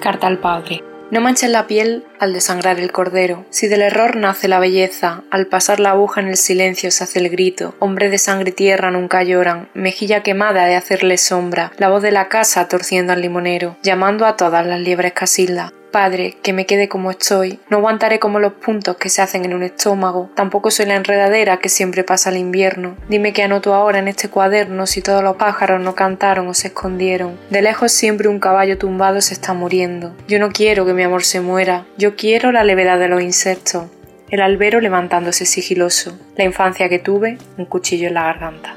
Carta 0.00 0.28
al 0.28 0.38
padre. 0.38 0.84
No 1.14 1.20
manches 1.20 1.48
la 1.48 1.68
piel 1.68 2.02
al 2.18 2.32
desangrar 2.32 2.80
el 2.80 2.90
cordero. 2.90 3.46
Si 3.50 3.68
del 3.68 3.82
error 3.82 4.16
nace 4.16 4.48
la 4.48 4.58
belleza, 4.58 5.22
al 5.30 5.46
pasar 5.46 5.78
la 5.78 5.90
aguja 5.90 6.20
en 6.20 6.26
el 6.26 6.36
silencio 6.36 6.90
se 6.90 7.04
hace 7.04 7.20
el 7.20 7.28
grito. 7.28 7.76
Hombre 7.78 8.10
de 8.10 8.18
sangre 8.18 8.50
y 8.50 8.52
tierra 8.52 8.90
nunca 8.90 9.22
lloran, 9.22 9.68
mejilla 9.74 10.24
quemada 10.24 10.66
de 10.66 10.74
hacerle 10.74 11.16
sombra, 11.16 11.70
la 11.78 11.88
voz 11.88 12.02
de 12.02 12.10
la 12.10 12.26
casa 12.28 12.66
torciendo 12.66 13.12
al 13.12 13.20
limonero, 13.20 13.76
llamando 13.80 14.26
a 14.26 14.36
todas 14.36 14.66
las 14.66 14.80
liebres 14.80 15.12
casildas. 15.12 15.70
Padre, 15.94 16.36
que 16.42 16.52
me 16.52 16.66
quede 16.66 16.88
como 16.88 17.12
estoy. 17.12 17.60
No 17.70 17.76
aguantaré 17.76 18.18
como 18.18 18.40
los 18.40 18.54
puntos 18.54 18.96
que 18.96 19.08
se 19.08 19.22
hacen 19.22 19.44
en 19.44 19.54
un 19.54 19.62
estómago. 19.62 20.28
Tampoco 20.34 20.72
soy 20.72 20.86
la 20.86 20.96
enredadera 20.96 21.58
que 21.58 21.68
siempre 21.68 22.02
pasa 22.02 22.30
el 22.30 22.36
invierno. 22.36 22.96
Dime 23.08 23.32
qué 23.32 23.44
anoto 23.44 23.72
ahora 23.72 24.00
en 24.00 24.08
este 24.08 24.28
cuaderno 24.28 24.88
si 24.88 25.02
todos 25.02 25.22
los 25.22 25.36
pájaros 25.36 25.80
no 25.80 25.94
cantaron 25.94 26.48
o 26.48 26.54
se 26.54 26.66
escondieron. 26.66 27.38
De 27.48 27.62
lejos 27.62 27.92
siempre 27.92 28.26
un 28.26 28.40
caballo 28.40 28.76
tumbado 28.76 29.20
se 29.20 29.34
está 29.34 29.52
muriendo. 29.54 30.16
Yo 30.26 30.40
no 30.40 30.50
quiero 30.50 30.84
que 30.84 30.94
mi 30.94 31.04
amor 31.04 31.22
se 31.22 31.40
muera. 31.40 31.86
Yo 31.96 32.16
quiero 32.16 32.50
la 32.50 32.64
levedad 32.64 32.98
de 32.98 33.06
los 33.06 33.22
insectos. 33.22 33.84
El 34.30 34.40
albero 34.40 34.80
levantándose 34.80 35.46
sigiloso. 35.46 36.18
La 36.34 36.42
infancia 36.42 36.88
que 36.88 36.98
tuve, 36.98 37.38
un 37.56 37.66
cuchillo 37.66 38.08
en 38.08 38.14
la 38.14 38.24
garganta. 38.24 38.74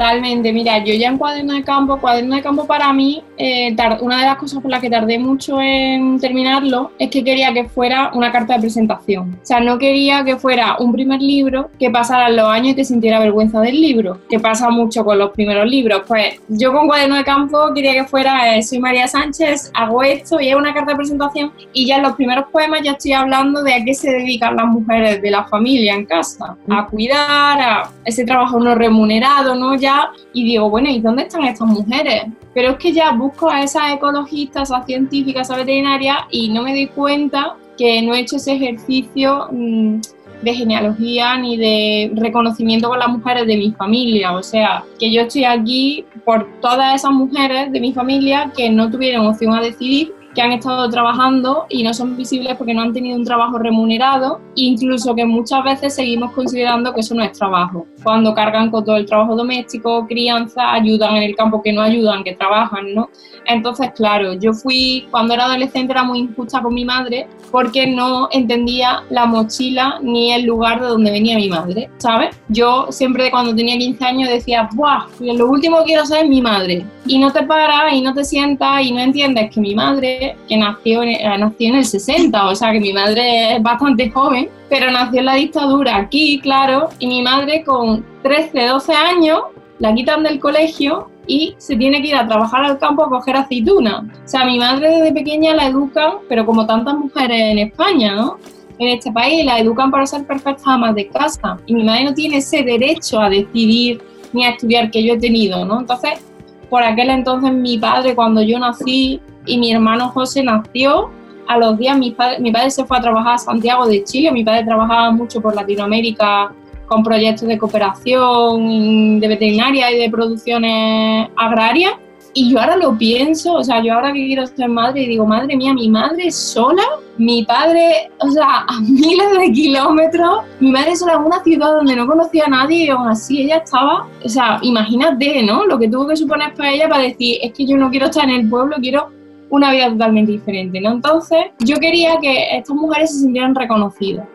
Totalmente, 0.00 0.50
mira, 0.50 0.82
yo 0.82 0.94
ya 0.94 1.08
en 1.08 1.18
cuaderno 1.18 1.52
de 1.52 1.62
campo, 1.62 1.98
cuaderno 2.00 2.34
de 2.34 2.40
campo 2.40 2.66
para 2.66 2.90
mí, 2.90 3.22
eh, 3.36 3.76
una 4.00 4.20
de 4.20 4.24
las 4.24 4.38
cosas 4.38 4.62
por 4.62 4.70
las 4.70 4.80
que 4.80 4.88
tardé 4.88 5.18
mucho 5.18 5.60
en 5.60 6.18
terminarlo 6.18 6.92
es 6.98 7.10
que 7.10 7.22
quería 7.22 7.52
que 7.52 7.68
fuera 7.68 8.10
una 8.14 8.32
carta 8.32 8.54
de 8.54 8.60
presentación. 8.60 9.38
O 9.42 9.44
sea, 9.44 9.60
no 9.60 9.76
quería 9.78 10.24
que 10.24 10.38
fuera 10.38 10.78
un 10.78 10.90
primer 10.90 11.20
libro 11.20 11.68
que 11.78 11.90
pasaran 11.90 12.34
los 12.34 12.48
años 12.48 12.68
y 12.72 12.76
que 12.76 12.84
sintiera 12.86 13.18
vergüenza 13.18 13.60
del 13.60 13.78
libro, 13.78 14.22
que 14.30 14.40
pasa 14.40 14.70
mucho 14.70 15.04
con 15.04 15.18
los 15.18 15.32
primeros 15.32 15.68
libros. 15.68 16.00
Pues 16.08 16.40
yo 16.48 16.72
con 16.72 16.86
cuaderno 16.86 17.16
de 17.16 17.24
campo 17.24 17.58
quería 17.74 17.92
que 17.92 18.04
fuera, 18.04 18.56
eh, 18.56 18.62
soy 18.62 18.78
María 18.78 19.06
Sánchez, 19.06 19.70
hago 19.74 20.02
esto 20.02 20.40
y 20.40 20.48
es 20.48 20.56
una 20.56 20.72
carta 20.72 20.92
de 20.92 20.96
presentación 20.96 21.52
y 21.74 21.86
ya 21.86 21.96
en 21.96 22.04
los 22.04 22.14
primeros 22.14 22.46
poemas 22.50 22.80
ya 22.82 22.92
estoy 22.92 23.12
hablando 23.12 23.62
de 23.62 23.74
a 23.74 23.84
qué 23.84 23.92
se 23.92 24.10
dedican 24.10 24.56
las 24.56 24.64
mujeres 24.64 25.20
de 25.20 25.30
la 25.30 25.44
familia 25.44 25.92
en 25.92 26.06
casa, 26.06 26.56
a 26.70 26.86
cuidar, 26.86 27.60
a 27.60 27.90
ese 28.06 28.24
trabajo 28.24 28.58
no 28.58 28.74
remunerado, 28.74 29.54
¿no? 29.54 29.74
Ya 29.74 29.89
y 30.32 30.44
digo, 30.44 30.70
bueno, 30.70 30.90
¿y 30.90 31.00
dónde 31.00 31.22
están 31.22 31.44
estas 31.44 31.68
mujeres? 31.68 32.24
Pero 32.54 32.70
es 32.70 32.76
que 32.78 32.92
ya 32.92 33.12
busco 33.12 33.50
a 33.50 33.62
esas 33.62 33.92
ecologistas, 33.92 34.70
a 34.70 34.84
científicas, 34.84 35.50
a 35.50 35.56
veterinarias 35.56 36.18
y 36.30 36.50
no 36.50 36.62
me 36.62 36.72
doy 36.72 36.86
cuenta 36.88 37.56
que 37.76 38.02
no 38.02 38.14
he 38.14 38.20
hecho 38.20 38.36
ese 38.36 38.52
ejercicio 38.54 39.48
mm, 39.50 40.00
de 40.42 40.54
genealogía 40.54 41.36
ni 41.36 41.56
de 41.56 42.12
reconocimiento 42.14 42.88
con 42.88 42.98
las 42.98 43.08
mujeres 43.08 43.46
de 43.46 43.56
mi 43.56 43.72
familia. 43.72 44.32
O 44.32 44.42
sea, 44.42 44.84
que 44.98 45.12
yo 45.12 45.22
estoy 45.22 45.44
aquí 45.44 46.04
por 46.24 46.48
todas 46.60 46.94
esas 46.94 47.12
mujeres 47.12 47.72
de 47.72 47.80
mi 47.80 47.92
familia 47.92 48.52
que 48.56 48.70
no 48.70 48.90
tuvieron 48.90 49.26
opción 49.26 49.54
a 49.54 49.60
decidir 49.60 50.14
que 50.34 50.42
han 50.42 50.52
estado 50.52 50.88
trabajando 50.88 51.66
y 51.68 51.82
no 51.82 51.92
son 51.92 52.16
visibles 52.16 52.56
porque 52.56 52.74
no 52.74 52.82
han 52.82 52.92
tenido 52.92 53.16
un 53.16 53.24
trabajo 53.24 53.58
remunerado, 53.58 54.40
incluso 54.54 55.14
que 55.14 55.24
muchas 55.24 55.64
veces 55.64 55.94
seguimos 55.94 56.32
considerando 56.32 56.92
que 56.94 57.00
eso 57.00 57.14
no 57.14 57.22
es 57.22 57.32
trabajo. 57.32 57.86
Cuando 58.02 58.34
cargan 58.34 58.70
con 58.70 58.84
todo 58.84 58.96
el 58.96 59.06
trabajo 59.06 59.34
doméstico, 59.34 60.06
crianza, 60.06 60.72
ayudan 60.72 61.16
en 61.16 61.24
el 61.24 61.36
campo 61.36 61.62
que 61.62 61.72
no 61.72 61.82
ayudan, 61.82 62.22
que 62.22 62.34
trabajan, 62.34 62.94
¿no? 62.94 63.10
Entonces, 63.46 63.90
claro, 63.96 64.34
yo 64.34 64.52
fui, 64.52 65.06
cuando 65.10 65.34
era 65.34 65.46
adolescente 65.46 65.92
era 65.92 66.04
muy 66.04 66.20
injusta 66.20 66.62
con 66.62 66.74
mi 66.74 66.84
madre 66.84 67.26
porque 67.50 67.86
no 67.86 68.28
entendía 68.30 69.02
la 69.10 69.26
mochila 69.26 69.98
ni 70.02 70.32
el 70.32 70.44
lugar 70.44 70.80
de 70.80 70.86
donde 70.86 71.10
venía 71.10 71.36
mi 71.36 71.48
madre, 71.48 71.90
¿sabes? 71.98 72.36
Yo 72.48 72.86
siempre 72.90 73.30
cuando 73.30 73.54
tenía 73.54 73.76
15 73.76 74.04
años 74.04 74.28
decía, 74.28 74.68
¡buah! 74.74 75.06
Lo 75.20 75.48
último 75.48 75.78
que 75.78 75.84
quiero 75.84 76.06
ser 76.06 76.24
es 76.24 76.30
mi 76.30 76.40
madre. 76.40 76.84
Y 77.06 77.18
no 77.18 77.32
te 77.32 77.42
paras 77.42 77.92
y 77.92 78.02
no 78.02 78.14
te 78.14 78.24
sientas 78.24 78.84
y 78.84 78.92
no 78.92 79.00
entiendes 79.00 79.50
que 79.50 79.60
mi 79.60 79.74
madre, 79.74 80.19
que 80.48 80.56
nació 80.56 81.02
en, 81.02 81.10
eh, 81.10 81.38
nació 81.38 81.68
en 81.68 81.74
el 81.76 81.84
60, 81.84 82.48
o 82.48 82.54
sea 82.54 82.72
que 82.72 82.80
mi 82.80 82.92
madre 82.92 83.56
es 83.56 83.62
bastante 83.62 84.10
joven, 84.10 84.48
pero 84.68 84.90
nació 84.90 85.20
en 85.20 85.26
la 85.26 85.34
dictadura 85.34 85.96
aquí, 85.96 86.38
claro, 86.40 86.88
y 86.98 87.06
mi 87.06 87.22
madre 87.22 87.64
con 87.64 88.04
13, 88.22 88.66
12 88.66 88.92
años 88.92 89.40
la 89.78 89.94
quitan 89.94 90.22
del 90.22 90.38
colegio 90.38 91.08
y 91.26 91.54
se 91.58 91.76
tiene 91.76 92.02
que 92.02 92.08
ir 92.08 92.16
a 92.16 92.26
trabajar 92.26 92.64
al 92.64 92.78
campo 92.78 93.04
a 93.04 93.08
coger 93.08 93.36
aceituna. 93.36 94.06
O 94.24 94.28
sea, 94.28 94.44
mi 94.44 94.58
madre 94.58 94.90
desde 94.90 95.12
pequeña 95.12 95.54
la 95.54 95.66
educan, 95.66 96.14
pero 96.28 96.44
como 96.44 96.66
tantas 96.66 96.94
mujeres 96.94 97.40
en 97.40 97.58
España, 97.58 98.14
¿no? 98.14 98.38
En 98.78 98.88
este 98.88 99.12
país 99.12 99.44
la 99.44 99.58
educan 99.58 99.90
para 99.90 100.06
ser 100.06 100.26
perfectas 100.26 100.66
amas 100.66 100.94
de 100.94 101.06
casa 101.08 101.58
y 101.66 101.74
mi 101.74 101.84
madre 101.84 102.04
no 102.04 102.14
tiene 102.14 102.38
ese 102.38 102.62
derecho 102.62 103.20
a 103.20 103.28
decidir 103.28 104.02
ni 104.32 104.44
a 104.44 104.50
estudiar 104.50 104.90
que 104.90 105.02
yo 105.04 105.14
he 105.14 105.18
tenido, 105.18 105.64
¿no? 105.64 105.80
Entonces, 105.80 106.20
por 106.68 106.82
aquel 106.82 107.10
entonces 107.10 107.52
mi 107.52 107.78
padre, 107.78 108.14
cuando 108.14 108.42
yo 108.42 108.58
nací 108.58 109.20
y 109.46 109.58
mi 109.58 109.72
hermano 109.72 110.08
José 110.10 110.42
nació, 110.42 111.10
a 111.50 111.58
los 111.58 111.76
días 111.78 111.98
mi 111.98 112.12
padre, 112.12 112.38
mi 112.38 112.52
padre 112.52 112.70
se 112.70 112.84
fue 112.84 112.98
a 112.98 113.00
trabajar 113.00 113.34
a 113.34 113.38
Santiago 113.38 113.86
de 113.86 114.04
Chile, 114.04 114.30
mi 114.30 114.44
padre 114.44 114.64
trabajaba 114.64 115.10
mucho 115.10 115.40
por 115.40 115.54
Latinoamérica 115.54 116.52
con 116.86 117.02
proyectos 117.02 117.48
de 117.48 117.58
cooperación, 117.58 119.20
de 119.20 119.28
veterinaria 119.28 119.90
y 119.92 119.98
de 119.98 120.10
producciones 120.10 121.28
agrarias. 121.36 121.94
Y 122.34 122.50
yo 122.50 122.60
ahora 122.60 122.76
lo 122.76 122.96
pienso, 122.96 123.54
o 123.54 123.64
sea, 123.64 123.82
yo 123.82 123.94
ahora 123.94 124.12
que 124.12 124.24
quiero 124.26 124.46
ser 124.46 124.68
madre 124.68 125.02
y 125.02 125.08
digo, 125.08 125.26
madre 125.26 125.56
mía, 125.56 125.74
mi 125.74 125.88
madre 125.88 126.30
sola, 126.30 126.82
mi 127.18 127.44
padre, 127.44 128.10
o 128.18 128.30
sea, 128.30 128.64
a 128.68 128.80
miles 128.88 129.38
de 129.38 129.52
kilómetros, 129.52 130.44
mi 130.60 130.70
madre 130.70 130.94
sola 130.94 131.14
en 131.14 131.22
una 131.22 131.42
ciudad 131.42 131.72
donde 131.72 131.96
no 131.96 132.06
conocía 132.06 132.44
a 132.46 132.50
nadie 132.50 132.84
y 132.84 132.88
aún 132.88 133.08
así 133.08 133.42
ella 133.42 133.56
estaba, 133.56 134.06
o 134.24 134.28
sea, 134.28 134.58
imagínate, 134.62 135.42
¿no? 135.42 135.66
Lo 135.66 135.78
que 135.78 135.88
tuvo 135.88 136.06
que 136.06 136.16
suponer 136.16 136.54
para 136.54 136.72
ella 136.72 136.88
para 136.88 137.02
decir, 137.02 137.38
es 137.42 137.52
que 137.52 137.66
yo 137.66 137.76
no 137.76 137.90
quiero 137.90 138.06
estar 138.06 138.24
en 138.24 138.30
el 138.30 138.48
pueblo, 138.48 138.76
quiero 138.80 139.19
una 139.50 139.72
vida 139.72 139.88
totalmente 139.90 140.32
diferente, 140.32 140.80
¿no? 140.80 140.92
Entonces, 140.92 141.38
yo 141.58 141.76
quería 141.76 142.16
que 142.20 142.56
estas 142.56 142.74
mujeres 142.74 143.12
se 143.12 143.20
sintieran 143.20 143.54
reconocidas 143.54 144.26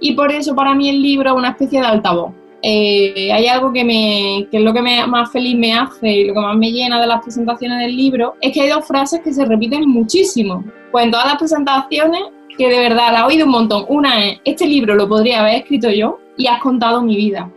y 0.00 0.12
por 0.12 0.32
eso 0.32 0.54
para 0.54 0.74
mí 0.74 0.88
el 0.88 1.02
libro 1.02 1.30
es 1.30 1.36
una 1.36 1.50
especie 1.50 1.80
de 1.80 1.86
altavoz. 1.86 2.32
Eh, 2.62 3.30
hay 3.30 3.46
algo 3.46 3.72
que, 3.72 3.84
me, 3.84 4.46
que 4.50 4.56
es 4.56 4.62
lo 4.62 4.72
que 4.72 4.80
más 4.80 5.30
feliz 5.30 5.56
me 5.56 5.74
hace 5.74 6.10
y 6.10 6.26
lo 6.26 6.34
que 6.34 6.40
más 6.40 6.56
me 6.56 6.72
llena 6.72 7.00
de 7.00 7.06
las 7.06 7.22
presentaciones 7.22 7.78
del 7.80 7.94
libro, 7.94 8.34
es 8.40 8.52
que 8.52 8.62
hay 8.62 8.68
dos 8.70 8.86
frases 8.86 9.20
que 9.20 9.32
se 9.32 9.44
repiten 9.44 9.88
muchísimo. 9.88 10.64
Pues 10.90 11.04
en 11.04 11.10
todas 11.10 11.26
las 11.26 11.36
presentaciones, 11.36 12.22
que 12.56 12.68
de 12.68 12.78
verdad 12.78 13.12
la 13.12 13.20
he 13.20 13.24
oído 13.24 13.46
un 13.46 13.52
montón. 13.52 13.84
Una 13.88 14.24
es, 14.24 14.40
este 14.44 14.66
libro 14.66 14.94
lo 14.94 15.08
podría 15.08 15.40
haber 15.40 15.56
escrito 15.56 15.90
yo 15.90 16.18
y 16.36 16.46
has 16.46 16.60
contado 16.60 17.02
mi 17.02 17.16
vida. 17.16 17.50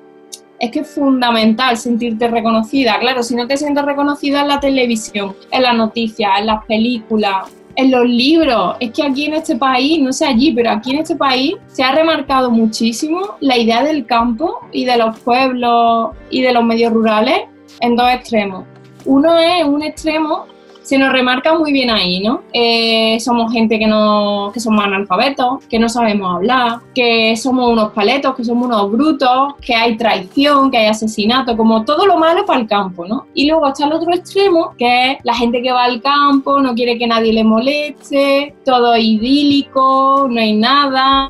Es 0.59 0.71
que 0.71 0.79
es 0.79 0.89
fundamental 0.89 1.77
sentirte 1.77 2.27
reconocida. 2.27 2.99
Claro, 2.99 3.21
si 3.21 3.35
no 3.35 3.47
te 3.47 3.57
sientes 3.57 3.85
reconocida 3.85 4.41
en 4.41 4.47
la 4.47 4.59
televisión, 4.59 5.35
en 5.51 5.61
las 5.61 5.75
noticias, 5.75 6.31
en 6.39 6.47
las 6.47 6.65
películas, 6.65 7.51
en 7.77 7.91
los 7.91 8.05
libros. 8.05 8.75
Es 8.79 8.91
que 8.91 9.03
aquí 9.03 9.25
en 9.25 9.35
este 9.35 9.55
país, 9.55 10.01
no 10.01 10.11
sé 10.11 10.25
allí, 10.25 10.51
pero 10.51 10.71
aquí 10.71 10.91
en 10.91 10.99
este 10.99 11.15
país 11.15 11.55
se 11.67 11.83
ha 11.83 11.93
remarcado 11.93 12.51
muchísimo 12.51 13.35
la 13.39 13.57
idea 13.57 13.83
del 13.83 14.05
campo 14.05 14.59
y 14.71 14.85
de 14.85 14.97
los 14.97 15.17
pueblos 15.19 16.09
y 16.29 16.41
de 16.41 16.51
los 16.53 16.63
medios 16.63 16.91
rurales 16.91 17.41
en 17.79 17.95
dos 17.95 18.09
extremos. 18.11 18.65
Uno 19.05 19.37
es 19.37 19.63
un 19.63 19.83
extremo 19.83 20.47
se 20.87 20.97
nos 20.97 21.11
remarca 21.11 21.53
muy 21.53 21.73
bien 21.73 21.89
ahí, 21.89 22.21
¿no? 22.21 22.43
Eh, 22.53 23.19
somos 23.19 23.51
gente 23.51 23.77
que, 23.77 23.87
no, 23.87 24.51
que 24.53 24.61
somos 24.61 24.85
analfabetos, 24.85 25.65
que 25.65 25.79
no 25.79 25.89
sabemos 25.89 26.33
hablar, 26.33 26.79
que 26.95 27.35
somos 27.35 27.69
unos 27.69 27.91
paletos, 27.91 28.33
que 28.35 28.45
somos 28.45 28.67
unos 28.67 28.89
brutos, 28.89 29.55
que 29.61 29.75
hay 29.75 29.97
traición, 29.97 30.71
que 30.71 30.77
hay 30.77 30.85
asesinato, 30.85 31.57
como 31.57 31.83
todo 31.83 32.05
lo 32.05 32.17
malo 32.17 32.45
para 32.45 32.61
el 32.61 32.67
campo, 32.67 33.05
¿no? 33.05 33.25
Y 33.33 33.49
luego 33.49 33.67
está 33.67 33.85
el 33.85 33.91
otro 33.91 34.13
extremo, 34.13 34.75
que 34.77 35.11
es 35.11 35.17
la 35.23 35.33
gente 35.33 35.61
que 35.61 35.73
va 35.73 35.83
al 35.83 36.01
campo, 36.01 36.61
no 36.61 36.73
quiere 36.73 36.97
que 36.97 37.05
nadie 37.05 37.33
le 37.33 37.43
moleste, 37.43 38.55
todo 38.63 38.95
idílico, 38.95 40.27
no 40.29 40.39
hay 40.39 40.55
nada. 40.55 41.29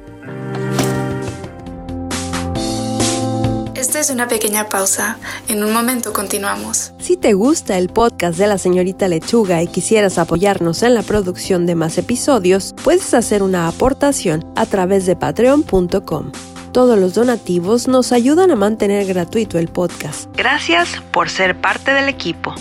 Es 3.98 4.12
una 4.12 4.28
pequeña 4.28 4.70
pausa. 4.70 5.18
En 5.48 5.64
un 5.64 5.74
momento 5.74 6.14
continuamos. 6.14 6.94
Si 7.00 7.18
te 7.18 7.34
gusta 7.34 7.80
el 7.80 7.90
podcast 7.90 8.38
de 8.38 8.46
la 8.46 8.60
señorita 8.60 9.08
Lechuga 9.08 9.64
y 9.64 9.68
quisieras 9.68 10.20
apoyarnos 10.20 10.84
en 10.84 10.94
la 10.94 11.02
producción 11.02 11.66
de 11.66 11.74
más 11.74 11.98
episodios, 11.98 12.76
puedes 12.84 13.16
hacer 13.16 13.42
una 13.42 13.68
aportación 13.68 14.46
a 14.56 14.68
través 14.68 15.08
de 15.08 15.16
patreon.com. 15.16 16.32
Todos 16.72 17.00
los 17.00 17.16
donativos 17.16 17.88
nos 17.88 18.12
ayudan 18.12 18.52
a 18.52 18.56
mantener 18.56 19.08
gratuito 19.08 19.58
el 19.58 19.68
podcast. 19.68 20.30
Gracias 20.38 21.02
por 21.12 21.32
ser 21.32 21.60
parte 21.60 21.92
del 21.92 22.08
equipo. 22.08 22.54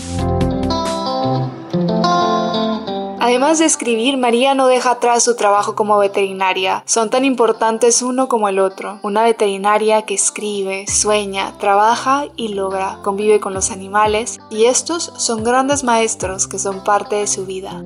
Además 3.27 3.59
de 3.59 3.65
escribir, 3.65 4.15
María 4.15 4.55
no 4.55 4.67
deja 4.67 4.91
atrás 4.91 5.21
su 5.21 5.35
trabajo 5.35 5.75
como 5.75 5.97
veterinaria. 5.97 6.81
Son 6.85 7.09
tan 7.09 7.25
importantes 7.25 8.01
uno 8.01 8.29
como 8.29 8.47
el 8.47 8.57
otro. 8.57 8.99
Una 9.03 9.21
veterinaria 9.23 10.03
que 10.03 10.13
escribe, 10.13 10.87
sueña, 10.87 11.51
trabaja 11.59 12.23
y 12.37 12.53
logra, 12.53 12.99
convive 13.03 13.41
con 13.41 13.53
los 13.53 13.69
animales 13.69 14.39
y 14.49 14.63
estos 14.63 15.11
son 15.17 15.43
grandes 15.43 15.83
maestros 15.83 16.47
que 16.47 16.57
son 16.57 16.85
parte 16.85 17.17
de 17.17 17.27
su 17.27 17.45
vida. 17.45 17.83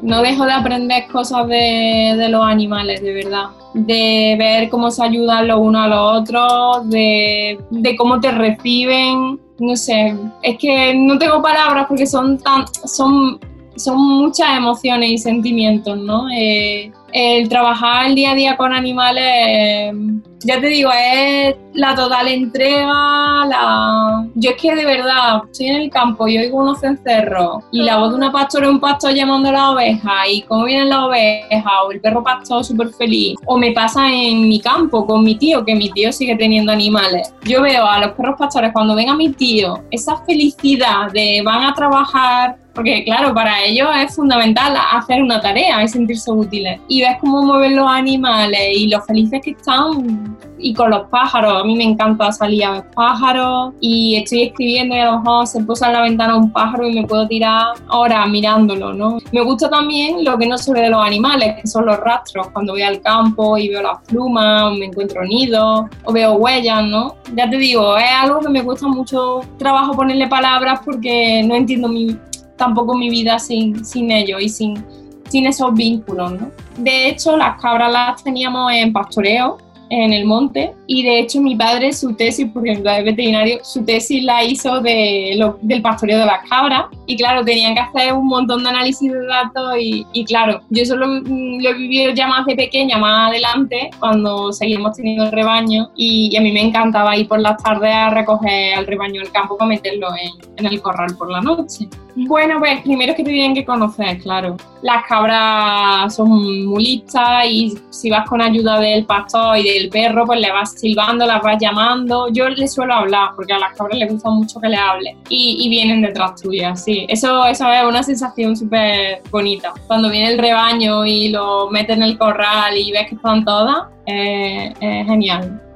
No 0.00 0.22
dejo 0.22 0.46
de 0.46 0.52
aprender 0.52 1.08
cosas 1.08 1.46
de, 1.46 2.28
los 2.30 2.42
animales, 2.42 3.02
de 3.02 3.12
verdad. 3.12 3.48
De 3.74 4.34
ver 4.38 4.70
cómo 4.70 4.90
se 4.90 5.04
ayudan 5.04 5.46
los 5.46 5.58
unos 5.58 5.84
a 5.84 5.88
los 5.88 6.22
otros, 6.22 6.88
de, 6.88 7.60
de 7.68 7.96
cómo 7.96 8.18
te 8.18 8.30
reciben, 8.30 9.38
no 9.58 9.76
sé, 9.76 10.16
es 10.42 10.56
que 10.56 10.94
no 10.94 11.18
tengo 11.18 11.42
palabras 11.42 11.86
porque 11.86 12.06
son 12.06 12.38
tan, 12.38 12.64
son 12.86 13.40
son 13.78 14.00
muchas 14.00 14.56
emociones 14.56 15.10
y 15.10 15.18
sentimientos, 15.18 15.96
¿no? 15.98 16.28
Eh, 16.30 16.92
el 17.12 17.48
trabajar 17.48 18.06
el 18.06 18.14
día 18.14 18.32
a 18.32 18.34
día 18.34 18.56
con 18.56 18.72
animales, 18.72 19.94
ya 20.40 20.60
te 20.60 20.66
digo, 20.66 20.90
es 20.94 21.56
la 21.72 21.94
total 21.94 22.28
entrega, 22.28 23.46
la... 23.46 24.26
Yo 24.34 24.50
es 24.50 24.56
que 24.56 24.74
de 24.74 24.84
verdad, 24.84 25.42
estoy 25.50 25.68
en 25.68 25.76
el 25.76 25.90
campo 25.90 26.28
y 26.28 26.38
oigo 26.38 26.58
unos 26.58 26.80
cencerros 26.80 27.64
y 27.72 27.82
la 27.82 27.98
voz 27.98 28.10
de 28.10 28.16
una 28.16 28.30
pastora 28.30 28.66
y 28.66 28.70
un 28.70 28.80
pastor 28.80 29.14
llamando 29.14 29.48
a 29.48 29.52
la 29.52 29.70
oveja 29.70 30.28
y 30.30 30.42
cómo 30.42 30.64
vienen 30.64 30.90
las 30.90 31.00
ovejas 31.00 31.72
o 31.86 31.92
el 31.92 32.00
perro 32.00 32.22
pastor 32.22 32.64
súper 32.64 32.90
feliz. 32.90 33.36
O 33.46 33.56
me 33.56 33.72
pasa 33.72 34.12
en 34.12 34.48
mi 34.48 34.60
campo 34.60 35.06
con 35.06 35.24
mi 35.24 35.36
tío, 35.36 35.64
que 35.64 35.74
mi 35.74 35.90
tío 35.90 36.12
sigue 36.12 36.36
teniendo 36.36 36.72
animales. 36.72 37.34
Yo 37.44 37.62
veo 37.62 37.86
a 37.86 37.98
los 38.00 38.12
perros 38.12 38.36
pastores 38.38 38.72
cuando 38.72 38.94
venga 38.94 39.14
mi 39.14 39.30
tío, 39.30 39.82
esa 39.90 40.16
felicidad 40.24 41.10
de 41.12 41.42
van 41.44 41.64
a 41.64 41.74
trabajar 41.74 42.56
porque 42.78 43.02
claro, 43.02 43.34
para 43.34 43.64
ellos 43.64 43.88
es 44.04 44.14
fundamental 44.14 44.72
hacer 44.92 45.20
una 45.20 45.40
tarea 45.40 45.82
y 45.82 45.88
sentirse 45.88 46.30
útiles. 46.30 46.80
Y 46.86 47.00
ves 47.00 47.16
cómo 47.20 47.42
mueven 47.42 47.74
los 47.74 47.88
animales 47.88 48.60
y 48.72 48.86
lo 48.86 49.02
felices 49.02 49.40
que 49.42 49.50
están 49.50 50.38
y 50.58 50.72
con 50.74 50.90
los 50.90 51.08
pájaros. 51.08 51.60
A 51.60 51.64
mí 51.64 51.74
me 51.74 51.82
encanta 51.82 52.30
salir 52.30 52.64
a 52.64 52.70
ver 52.70 52.84
pájaros 52.94 53.74
y 53.80 54.14
estoy 54.14 54.44
escribiendo 54.44 54.94
y 54.94 55.00
a 55.00 55.06
lo 55.06 55.18
mejor 55.18 55.48
se 55.48 55.60
posa 55.64 55.88
en 55.88 55.92
la 55.94 56.02
ventana 56.02 56.36
un 56.36 56.52
pájaro 56.52 56.88
y 56.88 56.94
me 56.94 57.04
puedo 57.04 57.26
tirar 57.26 57.74
horas 57.88 58.28
mirándolo, 58.28 58.94
¿no? 58.94 59.18
Me 59.32 59.42
gusta 59.42 59.68
también 59.68 60.24
lo 60.24 60.38
que 60.38 60.46
no 60.46 60.56
se 60.56 60.72
ve 60.72 60.82
de 60.82 60.90
los 60.90 61.04
animales, 61.04 61.56
que 61.60 61.66
son 61.66 61.84
los 61.84 61.98
rastros. 61.98 62.46
Cuando 62.52 62.74
voy 62.74 62.82
al 62.82 63.00
campo 63.00 63.58
y 63.58 63.70
veo 63.70 63.82
las 63.82 63.98
plumas, 64.06 64.72
me 64.78 64.86
encuentro 64.86 65.24
nidos 65.24 65.86
o 66.04 66.12
veo 66.12 66.34
huellas, 66.34 66.84
¿no? 66.84 67.16
Ya 67.34 67.50
te 67.50 67.56
digo, 67.56 67.96
es 67.96 68.04
algo 68.22 68.38
que 68.38 68.50
me 68.50 68.62
cuesta 68.62 68.86
mucho 68.86 69.40
trabajo 69.58 69.94
ponerle 69.94 70.28
palabras 70.28 70.78
porque 70.84 71.42
no 71.44 71.56
entiendo 71.56 71.88
mi, 71.88 72.16
tampoco 72.58 72.94
mi 72.94 73.08
vida 73.08 73.38
sin, 73.38 73.82
sin 73.84 74.10
ellos 74.10 74.42
y 74.42 74.48
sin, 74.50 74.84
sin 75.30 75.46
esos 75.46 75.72
vínculos. 75.72 76.32
¿no? 76.32 76.50
De 76.76 77.08
hecho, 77.08 77.38
las 77.38 77.58
cabras 77.60 77.90
las 77.90 78.22
teníamos 78.22 78.70
en 78.72 78.92
pastoreo 78.92 79.56
en 79.90 80.12
el 80.12 80.24
monte 80.24 80.72
y 80.86 81.02
de 81.02 81.20
hecho 81.20 81.40
mi 81.40 81.56
padre 81.56 81.92
su 81.92 82.14
tesis, 82.14 82.48
porque 82.52 82.70
ejemplo 82.70 82.90
es 82.90 83.04
veterinario, 83.04 83.58
su 83.62 83.84
tesis 83.84 84.22
la 84.22 84.44
hizo 84.44 84.80
de 84.80 85.34
lo, 85.36 85.58
del 85.62 85.82
pastoreo 85.82 86.20
de 86.20 86.26
las 86.26 86.48
cabras 86.48 86.86
y 87.06 87.16
claro, 87.16 87.44
tenían 87.44 87.74
que 87.74 87.80
hacer 87.80 88.12
un 88.12 88.26
montón 88.26 88.62
de 88.62 88.70
análisis 88.70 89.10
de 89.10 89.26
datos 89.26 89.76
y, 89.80 90.06
y 90.12 90.24
claro, 90.24 90.60
yo 90.70 90.82
eso 90.82 90.96
lo, 90.96 91.16
he 91.16 91.74
vivido 91.74 92.12
ya 92.12 92.26
más 92.26 92.46
de 92.46 92.56
pequeña, 92.56 92.98
más 92.98 93.30
adelante, 93.30 93.90
cuando 93.98 94.52
seguimos 94.52 94.96
teniendo 94.96 95.24
el 95.24 95.32
rebaño 95.32 95.90
y, 95.96 96.36
a 96.36 96.40
mí 96.40 96.52
me 96.52 96.60
encantaba 96.60 97.16
ir 97.16 97.26
por 97.26 97.40
las 97.40 97.60
tardes 97.62 97.92
a 97.92 98.10
recoger 98.10 98.74
al 98.74 98.86
rebaño 98.86 99.20
del 99.20 99.32
campo 99.32 99.56
para 99.56 99.70
meterlo 99.70 100.08
en, 100.10 100.56
en 100.56 100.66
el 100.72 100.80
corral 100.80 101.16
por 101.16 101.30
la 101.30 101.40
noche. 101.40 101.88
Bueno, 102.26 102.58
pues 102.58 102.80
primero 102.82 103.12
es 103.12 103.16
que 103.16 103.22
te 103.22 103.30
tienen 103.30 103.54
que 103.54 103.64
conocer, 103.64 104.18
claro. 104.18 104.56
Las 104.82 105.04
cabras 105.06 106.14
son 106.14 106.66
muy 106.66 106.84
listas 106.84 107.46
y 107.46 107.78
si 107.90 108.10
vas 108.10 108.28
con 108.28 108.42
ayuda 108.42 108.80
del 108.80 109.04
pastor 109.04 109.56
y 109.58 109.62
del 109.78 109.88
perro, 109.88 110.26
pues 110.26 110.40
le 110.40 110.50
vas 110.50 110.72
silbando, 110.72 111.26
las 111.26 111.42
vas 111.42 111.56
llamando. 111.60 112.28
Yo 112.32 112.48
les 112.48 112.72
suelo 112.72 112.94
hablar 112.94 113.30
porque 113.36 113.52
a 113.52 113.58
las 113.58 113.76
cabras 113.76 113.98
les 113.98 114.10
gusta 114.10 114.30
mucho 114.30 114.60
que 114.60 114.68
le 114.68 114.76
hable 114.76 115.16
y, 115.28 115.68
vienen 115.68 116.02
detrás 116.02 116.40
tuya, 116.40 116.74
sí. 116.74 117.06
Eso, 117.08 117.44
eso 117.46 117.70
es 117.70 117.84
una 117.84 118.02
sensación 118.02 118.56
súper 118.56 119.22
bonita. 119.30 119.72
Cuando 119.86 120.10
viene 120.10 120.32
el 120.32 120.38
rebaño 120.38 121.04
y 121.04 121.28
lo 121.28 121.68
metes 121.70 121.96
en 121.96 122.02
el 122.02 122.18
corral 122.18 122.76
y 122.76 122.90
ves 122.90 123.08
que 123.08 123.14
están 123.14 123.44
todas, 123.44 123.84
es 124.06 125.06
genial. 125.06 125.67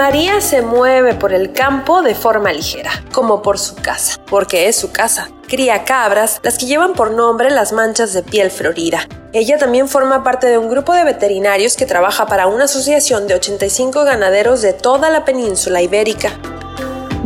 María 0.00 0.40
se 0.40 0.62
mueve 0.62 1.12
por 1.12 1.34
el 1.34 1.52
campo 1.52 2.00
de 2.00 2.14
forma 2.14 2.54
ligera, 2.54 2.90
como 3.12 3.42
por 3.42 3.58
su 3.58 3.74
casa, 3.74 4.18
porque 4.30 4.66
es 4.66 4.76
su 4.76 4.92
casa. 4.92 5.28
Cría 5.46 5.84
cabras, 5.84 6.40
las 6.42 6.56
que 6.56 6.64
llevan 6.64 6.94
por 6.94 7.10
nombre 7.10 7.50
las 7.50 7.74
manchas 7.74 8.14
de 8.14 8.22
piel 8.22 8.50
florida. 8.50 9.06
Ella 9.34 9.58
también 9.58 9.88
forma 9.88 10.24
parte 10.24 10.46
de 10.46 10.56
un 10.56 10.70
grupo 10.70 10.94
de 10.94 11.04
veterinarios 11.04 11.76
que 11.76 11.84
trabaja 11.84 12.24
para 12.24 12.46
una 12.46 12.64
asociación 12.64 13.26
de 13.26 13.34
85 13.34 14.04
ganaderos 14.04 14.62
de 14.62 14.72
toda 14.72 15.10
la 15.10 15.26
península 15.26 15.82
ibérica. 15.82 16.30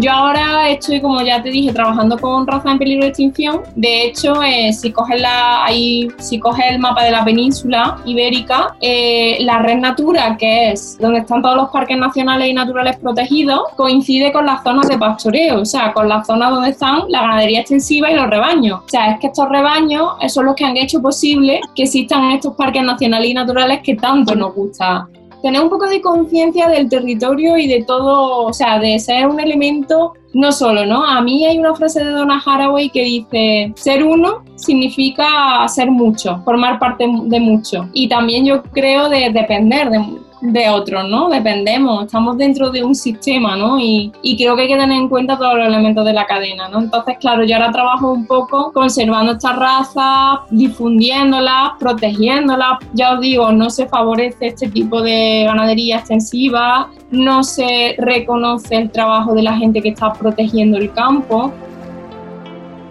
Yo 0.00 0.10
ahora 0.10 0.68
estoy, 0.70 1.00
como 1.00 1.22
ya 1.22 1.40
te 1.40 1.50
dije, 1.50 1.72
trabajando 1.72 2.18
con 2.18 2.46
raza 2.46 2.72
en 2.72 2.78
peligro 2.78 3.04
de 3.04 3.10
extinción. 3.10 3.60
De 3.76 4.06
hecho, 4.06 4.42
eh, 4.42 4.72
si, 4.72 4.90
coges 4.90 5.20
la, 5.20 5.64
ahí, 5.64 6.08
si 6.18 6.40
coges 6.40 6.64
el 6.68 6.80
mapa 6.80 7.04
de 7.04 7.12
la 7.12 7.24
península 7.24 7.98
ibérica, 8.04 8.76
eh, 8.80 9.36
la 9.40 9.60
red 9.60 9.78
Natura, 9.78 10.36
que 10.36 10.72
es 10.72 10.98
donde 10.98 11.20
están 11.20 11.42
todos 11.42 11.56
los 11.56 11.68
parques 11.70 11.96
nacionales 11.96 12.48
y 12.48 12.54
naturales 12.54 12.96
protegidos, 12.96 13.60
coincide 13.76 14.32
con 14.32 14.46
las 14.46 14.64
zonas 14.64 14.88
de 14.88 14.98
pastoreo, 14.98 15.60
o 15.60 15.64
sea, 15.64 15.92
con 15.92 16.08
las 16.08 16.26
zonas 16.26 16.50
donde 16.50 16.70
están 16.70 17.02
la 17.08 17.20
ganadería 17.20 17.60
extensiva 17.60 18.10
y 18.10 18.16
los 18.16 18.28
rebaños. 18.28 18.80
O 18.84 18.88
sea, 18.88 19.12
es 19.12 19.20
que 19.20 19.28
estos 19.28 19.48
rebaños 19.48 20.14
son 20.28 20.46
los 20.46 20.56
que 20.56 20.64
han 20.64 20.76
hecho 20.76 21.00
posible 21.00 21.60
que 21.76 21.84
existan 21.84 22.32
estos 22.32 22.54
parques 22.56 22.82
nacionales 22.82 23.30
y 23.30 23.34
naturales 23.34 23.80
que 23.84 23.94
tanto 23.94 24.34
nos 24.34 24.54
gusta 24.54 25.08
tener 25.44 25.60
un 25.60 25.68
poco 25.68 25.86
de 25.86 26.00
conciencia 26.00 26.70
del 26.70 26.88
territorio 26.88 27.58
y 27.58 27.68
de 27.68 27.84
todo, 27.84 28.46
o 28.46 28.52
sea, 28.54 28.78
de 28.78 28.98
ser 28.98 29.26
un 29.26 29.38
elemento 29.38 30.14
no 30.34 30.52
solo, 30.52 30.84
¿no? 30.84 31.04
A 31.04 31.20
mí 31.22 31.44
hay 31.46 31.58
una 31.58 31.74
frase 31.74 32.04
de 32.04 32.10
Donna 32.10 32.42
Haraway 32.44 32.90
que 32.90 33.02
dice, 33.02 33.72
ser 33.76 34.04
uno 34.04 34.42
significa 34.56 35.66
ser 35.68 35.90
mucho, 35.90 36.40
formar 36.44 36.78
parte 36.78 37.06
de 37.06 37.40
mucho. 37.40 37.88
Y 37.92 38.08
también 38.08 38.44
yo 38.44 38.62
creo 38.62 39.08
de 39.08 39.30
depender 39.30 39.90
de, 39.90 40.04
de 40.44 40.68
otros, 40.68 41.08
¿no? 41.08 41.28
Dependemos, 41.28 42.04
estamos 42.04 42.36
dentro 42.36 42.70
de 42.70 42.84
un 42.84 42.94
sistema, 42.94 43.56
¿no? 43.56 43.78
Y, 43.78 44.12
y, 44.22 44.36
creo 44.36 44.54
que 44.56 44.62
hay 44.62 44.68
que 44.68 44.76
tener 44.76 44.98
en 44.98 45.08
cuenta 45.08 45.38
todos 45.38 45.56
los 45.56 45.66
elementos 45.66 46.04
de 46.04 46.12
la 46.12 46.26
cadena, 46.26 46.68
¿no? 46.68 46.80
Entonces, 46.80 47.16
claro, 47.18 47.44
yo 47.44 47.56
ahora 47.56 47.72
trabajo 47.72 48.12
un 48.12 48.26
poco 48.26 48.70
conservando 48.72 49.32
estas 49.32 49.56
razas, 49.56 50.40
difundiéndolas, 50.50 51.72
protegiéndolas. 51.78 52.78
Ya 52.92 53.14
os 53.14 53.20
digo, 53.20 53.52
no 53.52 53.70
se 53.70 53.86
favorece 53.86 54.48
este 54.48 54.68
tipo 54.68 55.00
de 55.00 55.44
ganadería 55.46 55.98
extensiva, 55.98 56.90
no 57.10 57.42
se 57.42 57.94
reconoce 57.98 58.76
el 58.76 58.90
trabajo 58.90 59.34
de 59.34 59.42
la 59.42 59.56
gente 59.56 59.80
que 59.80 59.90
está 59.90 60.12
protegiendo 60.24 60.78
el 60.78 60.90
campo. 60.92 61.52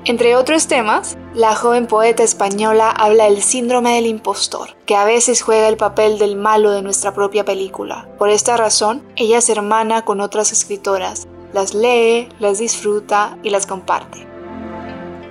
Entre 0.05 0.35
otros 0.35 0.67
temas, 0.67 1.17
la 1.33 1.55
joven 1.55 1.87
poeta 1.87 2.21
española 2.21 2.91
habla 2.91 3.25
del 3.25 3.41
síndrome 3.41 3.95
del 3.95 4.05
impostor, 4.05 4.75
que 4.85 4.95
a 4.95 5.03
veces 5.03 5.41
juega 5.41 5.67
el 5.67 5.77
papel 5.77 6.19
del 6.19 6.35
malo 6.35 6.71
de 6.71 6.83
nuestra 6.83 7.13
propia 7.13 7.43
película. 7.43 8.07
Por 8.19 8.29
esta 8.29 8.55
razón, 8.55 9.01
ella 9.15 9.41
se 9.41 9.53
hermana 9.53 10.03
con 10.03 10.21
otras 10.21 10.51
escritoras, 10.51 11.27
las 11.53 11.73
lee, 11.73 12.29
las 12.39 12.59
disfruta 12.59 13.37
y 13.41 13.49
las 13.49 13.65
comparte. 13.65 14.27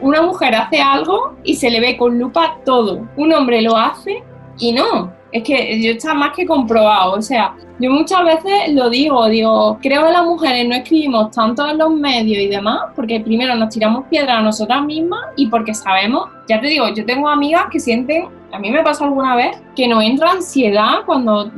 Una 0.01 0.23
mujer 0.23 0.57
hace 0.57 0.81
algo 0.81 1.37
y 1.45 1.55
se 1.55 1.71
le 1.71 1.79
ve 1.79 1.97
con 1.97 2.19
lupa 2.19 2.57
todo. 2.65 3.07
Un 3.17 3.33
hombre 3.33 3.63
lo 3.63 3.77
hace 3.77 4.25
y 4.59 4.73
no. 4.73 5.13
Es 5.33 5.43
que 5.43 5.81
yo 5.83 5.93
está 5.93 6.15
más 6.15 6.33
que 6.37 6.47
comprobado. 6.47 7.15
O 7.15 7.23
sea, 7.23 7.55
yo 7.79 7.91
muchas 7.91 8.25
veces 8.25 8.75
lo 8.75 8.89
digo, 8.91 9.27
digo, 9.29 9.79
creo 9.83 10.05
que 10.05 10.13
las 10.13 10.25
mujeres 10.25 10.69
no 10.69 10.75
escribimos 10.77 11.31
tanto 11.33 11.67
en 11.69 11.79
los 11.79 11.91
medios 11.91 12.39
y 12.39 12.49
demás, 12.49 12.93
porque 12.95 13.19
primero 13.19 13.55
nos 13.57 13.71
tiramos 13.71 14.05
piedras 14.09 14.39
a 14.39 14.43
nosotras 14.43 14.85
mismas 14.85 15.21
y 15.37 15.47
porque 15.49 15.75
sabemos, 15.75 16.29
ya 16.49 16.61
te 16.61 16.69
digo, 16.69 16.87
yo 16.95 17.05
tengo 17.05 17.29
amigas 17.29 17.65
que 17.73 17.81
sienten, 17.81 18.29
a 18.53 18.59
mí 18.59 18.71
me 18.71 18.83
pasó 18.83 19.05
alguna 19.05 19.35
vez, 19.35 19.61
que 19.75 19.89
nos 19.89 20.05
entra 20.05 20.31
ansiedad 20.31 20.99
cuando 21.07 21.51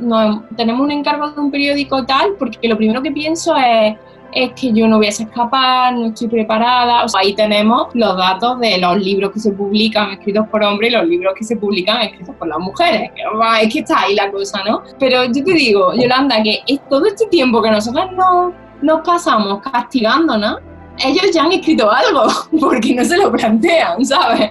tenemos 0.55 0.81
un 0.81 0.91
encargo 0.91 1.29
de 1.29 1.39
un 1.39 1.51
periódico 1.51 2.05
tal, 2.05 2.31
porque 2.39 2.67
lo 2.67 2.77
primero 2.77 3.03
que 3.03 3.11
pienso 3.11 3.55
es, 3.55 3.95
es 4.35 4.51
que 4.53 4.73
yo 4.73 4.87
no 4.87 4.97
voy 4.97 5.07
a 5.07 5.09
escapar, 5.09 5.93
no 5.93 6.07
estoy 6.07 6.27
preparada. 6.27 7.05
ahí 7.17 7.33
tenemos 7.33 7.87
los 7.93 8.17
datos 8.17 8.59
de 8.59 8.77
los 8.77 8.97
libros 8.97 9.31
que 9.31 9.39
se 9.39 9.51
publican 9.51 10.11
escritos 10.11 10.45
por 10.49 10.61
hombres 10.61 10.91
y 10.91 10.93
los 10.93 11.07
libros 11.07 11.33
que 11.37 11.45
se 11.45 11.55
publican 11.55 12.01
escritos 12.01 12.35
por 12.35 12.49
las 12.49 12.59
mujeres. 12.59 13.11
Es 13.61 13.73
que 13.73 13.79
está 13.79 14.01
ahí 14.01 14.13
la 14.13 14.29
cosa, 14.29 14.61
¿no? 14.65 14.83
Pero 14.99 15.23
yo 15.25 15.43
te 15.43 15.53
digo, 15.53 15.93
Yolanda, 15.93 16.43
que 16.43 16.59
es 16.67 16.79
todo 16.89 17.05
este 17.05 17.27
tiempo 17.27 17.61
que 17.61 17.71
nosotros 17.71 18.11
no, 18.11 18.53
nos 18.81 19.01
pasamos 19.01 19.61
castigándonos, 19.61 20.59
ellos 21.03 21.31
ya 21.33 21.43
han 21.43 21.51
escrito 21.51 21.91
algo, 21.91 22.23
porque 22.59 22.93
no 22.93 23.03
se 23.03 23.17
lo 23.17 23.31
plantean, 23.31 24.03
¿sabes? 24.05 24.49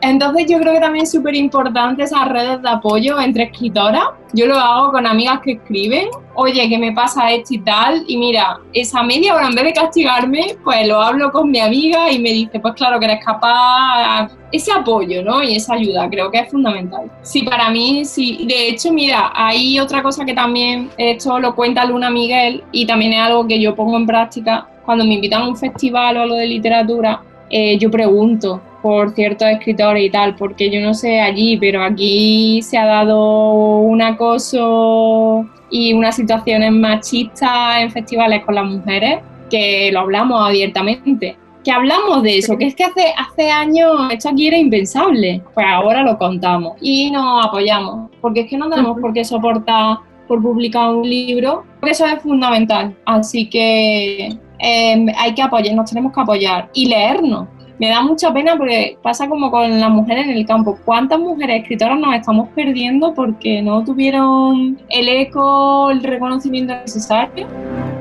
Entonces 0.00 0.46
yo 0.48 0.58
creo 0.58 0.74
que 0.74 0.80
también 0.80 1.04
es 1.04 1.12
súper 1.12 1.34
importante 1.34 2.02
esas 2.02 2.28
redes 2.28 2.62
de 2.62 2.68
apoyo 2.68 3.20
entre 3.20 3.44
escritoras. 3.44 4.04
Yo 4.32 4.46
lo 4.46 4.58
hago 4.58 4.92
con 4.92 5.06
amigas 5.06 5.40
que 5.42 5.52
escriben, 5.52 6.08
oye, 6.34 6.68
¿qué 6.68 6.76
me 6.78 6.92
pasa 6.92 7.30
esto 7.30 7.54
y 7.54 7.58
tal? 7.58 8.04
Y 8.06 8.18
mira, 8.18 8.58
esa 8.72 9.02
media 9.02 9.34
hora 9.34 9.46
en 9.46 9.54
vez 9.54 9.64
de 9.64 9.72
castigarme, 9.72 10.56
pues 10.62 10.86
lo 10.86 11.00
hablo 11.00 11.30
con 11.30 11.50
mi 11.50 11.60
amiga 11.60 12.10
y 12.10 12.18
me 12.18 12.30
dice, 12.30 12.60
pues 12.60 12.74
claro 12.74 12.98
que 12.98 13.06
eres 13.06 13.24
capaz, 13.24 14.30
ese 14.52 14.72
apoyo, 14.72 15.22
¿no? 15.22 15.42
Y 15.42 15.56
esa 15.56 15.74
ayuda 15.74 16.08
creo 16.10 16.30
que 16.30 16.40
es 16.40 16.50
fundamental. 16.50 17.10
Sí, 17.22 17.42
para 17.42 17.70
mí, 17.70 18.04
sí. 18.04 18.44
De 18.46 18.68
hecho, 18.68 18.92
mira, 18.92 19.32
hay 19.34 19.78
otra 19.78 20.02
cosa 20.02 20.24
que 20.24 20.34
también, 20.34 20.90
esto 20.98 21.38
lo 21.38 21.54
cuenta 21.54 21.84
Luna 21.84 22.10
Miguel 22.10 22.62
y 22.72 22.86
también 22.86 23.14
es 23.14 23.20
algo 23.20 23.46
que 23.46 23.60
yo 23.60 23.74
pongo 23.74 23.96
en 23.96 24.06
práctica 24.06 24.66
cuando 24.86 25.04
me 25.04 25.14
invitan 25.14 25.42
a 25.42 25.48
un 25.48 25.56
festival 25.56 26.16
o 26.16 26.20
algo 26.22 26.36
de 26.36 26.46
literatura, 26.46 27.20
eh, 27.50 27.76
yo 27.78 27.90
pregunto 27.90 28.60
por 28.82 29.10
ciertos 29.10 29.48
escritores 29.48 30.04
y 30.04 30.10
tal, 30.10 30.36
porque 30.36 30.70
yo 30.70 30.80
no 30.80 30.94
sé 30.94 31.20
allí, 31.20 31.56
pero 31.56 31.82
aquí 31.82 32.62
se 32.62 32.78
ha 32.78 32.86
dado 32.86 33.78
un 33.78 34.00
acoso 34.00 35.44
y 35.70 35.92
unas 35.92 36.16
situaciones 36.16 36.72
machistas 36.72 37.80
en 37.80 37.90
festivales 37.90 38.44
con 38.44 38.54
las 38.54 38.64
mujeres 38.64 39.18
que 39.50 39.90
lo 39.92 40.00
hablamos 40.00 40.40
abiertamente. 40.40 41.36
Que 41.64 41.72
hablamos 41.72 42.22
de 42.22 42.38
eso, 42.38 42.56
que 42.56 42.66
es 42.66 42.76
que 42.76 42.84
hace, 42.84 43.12
hace 43.18 43.50
años 43.50 43.90
esto 44.12 44.28
aquí 44.28 44.46
era 44.46 44.56
impensable, 44.56 45.42
pues 45.52 45.66
ahora 45.68 46.04
lo 46.04 46.16
contamos 46.16 46.74
y 46.80 47.10
nos 47.10 47.44
apoyamos, 47.44 48.08
porque 48.20 48.42
es 48.42 48.46
que 48.48 48.56
no 48.56 48.70
tenemos 48.70 49.00
por 49.00 49.12
qué 49.12 49.24
soportar 49.24 49.98
por 50.28 50.40
publicar 50.40 50.94
un 50.94 51.08
libro, 51.08 51.64
eso 51.82 52.06
es 52.06 52.22
fundamental. 52.22 52.96
Así 53.04 53.48
que 53.48 54.28
Em, 54.58 55.06
hay 55.16 55.34
que 55.34 55.42
apoyar, 55.42 55.74
nos 55.74 55.90
tenemos 55.90 56.12
que 56.12 56.20
apoyar 56.20 56.70
y 56.72 56.88
leernos. 56.88 57.48
Me 57.78 57.90
da 57.90 58.00
mucha 58.00 58.32
pena 58.32 58.56
porque 58.56 58.96
pasa 59.02 59.28
como 59.28 59.50
con 59.50 59.80
las 59.80 59.90
mujeres 59.90 60.26
en 60.26 60.36
el 60.36 60.46
campo. 60.46 60.78
¿Cuántas 60.84 61.18
mujeres 61.18 61.62
escritoras 61.62 61.98
nos 61.98 62.14
estamos 62.14 62.48
perdiendo 62.54 63.12
porque 63.12 63.60
no 63.60 63.84
tuvieron 63.84 64.80
el 64.88 65.08
eco, 65.08 65.90
el 65.90 66.02
reconocimiento 66.02 66.74
necesario? 66.74 67.46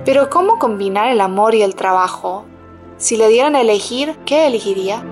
Pero 0.05 0.29
¿cómo 0.29 0.59
combinar 0.59 1.09
el 1.11 1.19
amor 1.19 1.55
y 1.55 1.61
el 1.61 1.75
trabajo? 1.75 2.45
Si 2.97 3.17
le 3.17 3.27
dieran 3.27 3.55
a 3.55 3.61
elegir, 3.61 4.15
¿qué 4.25 4.47
elegiría? 4.47 5.03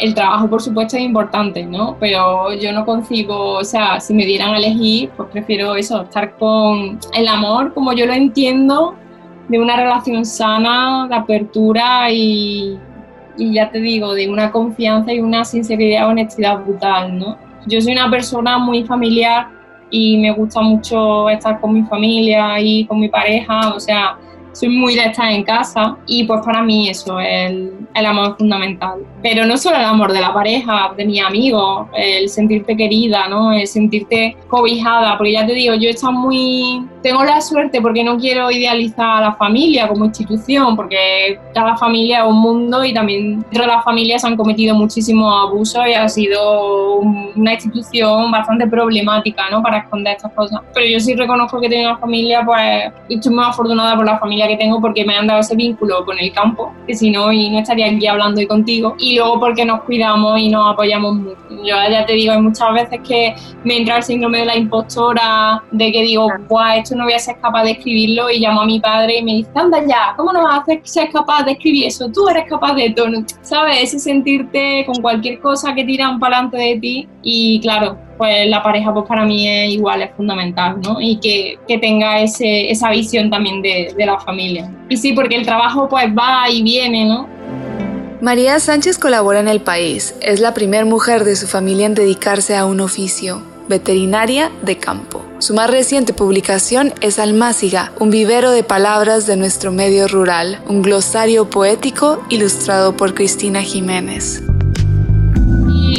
el 0.00 0.14
trabajo 0.14 0.50
por 0.50 0.60
supuesto 0.60 0.96
es 0.96 1.02
importante, 1.04 1.64
¿no? 1.64 1.96
Pero 2.00 2.52
yo 2.54 2.72
no 2.72 2.84
concibo, 2.84 3.52
o 3.52 3.64
sea, 3.64 4.00
si 4.00 4.12
me 4.14 4.26
dieran 4.26 4.54
a 4.54 4.58
elegir, 4.58 5.10
pues 5.16 5.28
prefiero 5.30 5.76
eso, 5.76 6.02
estar 6.02 6.36
con 6.38 6.98
el 7.14 7.28
amor 7.28 7.72
como 7.72 7.92
yo 7.92 8.04
lo 8.06 8.12
entiendo 8.12 8.96
de 9.50 9.58
una 9.58 9.76
relación 9.76 10.24
sana, 10.24 11.08
de 11.08 11.14
apertura 11.16 12.08
y, 12.10 12.78
y 13.36 13.54
ya 13.54 13.68
te 13.68 13.80
digo, 13.80 14.14
de 14.14 14.30
una 14.30 14.52
confianza 14.52 15.12
y 15.12 15.18
una 15.18 15.44
sinceridad 15.44 16.08
honestidad 16.08 16.60
brutal, 16.64 17.18
¿no? 17.18 17.36
Yo 17.66 17.80
soy 17.80 17.92
una 17.92 18.08
persona 18.08 18.58
muy 18.58 18.84
familiar 18.84 19.48
y 19.90 20.18
me 20.18 20.30
gusta 20.30 20.60
mucho 20.60 21.28
estar 21.28 21.60
con 21.60 21.74
mi 21.74 21.82
familia 21.82 22.60
y 22.60 22.86
con 22.86 23.00
mi 23.00 23.08
pareja, 23.08 23.74
o 23.74 23.80
sea, 23.80 24.16
soy 24.52 24.68
muy 24.68 24.94
de 24.94 25.06
estar 25.06 25.30
en 25.30 25.44
casa 25.44 25.96
y 26.06 26.24
pues 26.24 26.40
para 26.44 26.62
mí 26.62 26.88
eso, 26.88 27.18
el, 27.20 27.72
el 27.94 28.06
amor 28.06 28.36
fundamental. 28.36 29.00
Pero 29.22 29.44
no 29.46 29.56
solo 29.56 29.76
el 29.76 29.84
amor 29.84 30.12
de 30.12 30.20
la 30.20 30.32
pareja, 30.32 30.92
de 30.96 31.04
mi 31.04 31.20
amigo, 31.20 31.88
el 31.94 32.28
sentirte 32.28 32.76
querida, 32.76 33.28
¿no? 33.28 33.52
El 33.52 33.66
sentirte 33.66 34.36
cobijada, 34.48 35.16
porque 35.16 35.32
ya 35.32 35.46
te 35.46 35.52
digo, 35.52 35.74
yo 35.74 35.90
estoy 35.90 36.12
muy... 36.12 36.86
Tengo 37.02 37.24
la 37.24 37.40
suerte 37.40 37.80
porque 37.80 38.04
no 38.04 38.18
quiero 38.18 38.50
idealizar 38.50 39.18
a 39.18 39.20
la 39.20 39.32
familia 39.34 39.88
como 39.88 40.04
institución, 40.04 40.76
porque 40.76 41.38
cada 41.54 41.76
familia 41.76 42.20
es 42.20 42.26
un 42.26 42.40
mundo 42.40 42.84
y 42.84 42.92
también 42.92 43.40
dentro 43.40 43.62
de 43.62 43.68
las 43.68 43.84
familias 43.84 44.22
se 44.22 44.28
han 44.28 44.36
cometido 44.36 44.74
muchísimos 44.74 45.48
abusos 45.48 45.82
y 45.86 45.94
ha 45.94 46.08
sido 46.08 46.96
una 46.96 47.54
institución 47.54 48.30
bastante 48.30 48.66
problemática, 48.66 49.48
¿no? 49.50 49.62
Para 49.62 49.78
esconder 49.78 50.16
estas 50.16 50.32
cosas. 50.32 50.60
Pero 50.74 50.86
yo 50.86 51.00
sí 51.00 51.14
reconozco 51.14 51.60
que 51.60 51.68
tengo 51.68 51.90
una 51.90 51.98
familia, 51.98 52.42
pues 52.44 52.92
estoy 53.08 53.34
muy 53.34 53.44
afortunada 53.44 53.96
por 53.96 54.04
la 54.04 54.18
familia 54.18 54.39
que 54.48 54.56
tengo 54.56 54.80
porque 54.80 55.04
me 55.04 55.14
han 55.16 55.26
dado 55.26 55.40
ese 55.40 55.54
vínculo 55.54 56.04
con 56.04 56.18
el 56.18 56.32
campo, 56.32 56.72
que 56.86 56.94
si 56.94 57.10
no, 57.10 57.30
y 57.32 57.50
no 57.50 57.58
estaría 57.58 57.86
aquí 57.86 58.06
hablando 58.06 58.40
hoy 58.40 58.46
contigo. 58.46 58.96
Y 58.98 59.16
luego 59.16 59.38
porque 59.38 59.64
nos 59.64 59.82
cuidamos 59.82 60.40
y 60.40 60.48
nos 60.48 60.72
apoyamos 60.72 61.16
mucho. 61.16 61.36
Yo 61.50 61.76
ya 61.90 62.06
te 62.06 62.14
digo, 62.14 62.32
hay 62.32 62.40
muchas 62.40 62.72
veces 62.72 63.00
que 63.06 63.34
me 63.64 63.78
entra 63.78 63.98
el 63.98 64.02
síndrome 64.02 64.38
de 64.38 64.46
la 64.46 64.56
impostora, 64.56 65.62
de 65.70 65.92
que 65.92 66.02
digo, 66.02 66.28
guau, 66.48 66.78
esto 66.78 66.96
no 66.96 67.04
voy 67.04 67.12
a 67.12 67.18
ser 67.18 67.38
capaz 67.40 67.64
de 67.64 67.72
escribirlo, 67.72 68.30
y 68.30 68.40
llamo 68.40 68.62
a 68.62 68.66
mi 68.66 68.80
padre 68.80 69.18
y 69.18 69.22
me 69.22 69.32
dice, 69.34 69.50
anda 69.54 69.84
ya, 69.86 70.14
¿cómo 70.16 70.32
no 70.32 70.42
vas 70.42 70.54
a 70.54 70.60
hacer 70.62 70.80
ser 70.84 71.10
capaz 71.10 71.44
de 71.44 71.52
escribir 71.52 71.86
eso? 71.86 72.08
Tú 72.10 72.28
eres 72.28 72.44
capaz 72.48 72.74
de 72.74 72.90
todo, 72.90 73.10
¿sabes? 73.42 73.82
Ese 73.82 73.98
sentirte 73.98 74.84
con 74.86 75.02
cualquier 75.02 75.40
cosa 75.40 75.74
que 75.74 75.84
tiran 75.84 76.18
para 76.18 76.30
delante 76.30 76.56
de 76.56 76.78
ti, 76.78 77.08
y 77.22 77.60
claro, 77.60 77.98
pues 78.20 78.46
la 78.48 78.62
pareja 78.62 78.92
pues 78.92 79.06
para 79.08 79.24
mí 79.24 79.48
es 79.48 79.72
igual, 79.72 80.02
es 80.02 80.10
fundamental, 80.14 80.78
¿no? 80.82 81.00
Y 81.00 81.16
que, 81.20 81.58
que 81.66 81.78
tenga 81.78 82.20
ese, 82.20 82.70
esa 82.70 82.90
visión 82.90 83.30
también 83.30 83.62
de, 83.62 83.94
de, 83.96 84.04
la 84.04 84.20
familia. 84.20 84.70
Y 84.90 84.98
sí, 84.98 85.14
porque 85.14 85.36
el 85.36 85.46
trabajo 85.46 85.88
pues 85.88 86.04
va 86.08 86.50
y 86.50 86.62
viene, 86.62 87.06
¿no? 87.06 87.26
María 88.20 88.60
Sánchez 88.60 88.98
colabora 88.98 89.40
en 89.40 89.48
El 89.48 89.62
País. 89.62 90.14
Es 90.20 90.38
la 90.38 90.52
primera 90.52 90.84
mujer 90.84 91.24
de 91.24 91.34
su 91.34 91.46
familia 91.46 91.86
en 91.86 91.94
dedicarse 91.94 92.54
a 92.58 92.66
un 92.66 92.82
oficio, 92.82 93.40
veterinaria 93.70 94.50
de 94.60 94.76
campo. 94.76 95.24
Su 95.38 95.54
más 95.54 95.70
reciente 95.70 96.12
publicación 96.12 96.92
es 97.00 97.18
Almáciga, 97.18 97.92
un 98.00 98.10
vivero 98.10 98.50
de 98.50 98.64
palabras 98.64 99.26
de 99.26 99.38
nuestro 99.38 99.72
medio 99.72 100.08
rural, 100.08 100.58
un 100.68 100.82
glosario 100.82 101.48
poético 101.48 102.22
ilustrado 102.28 102.94
por 102.98 103.14
Cristina 103.14 103.62
Jiménez. 103.62 104.42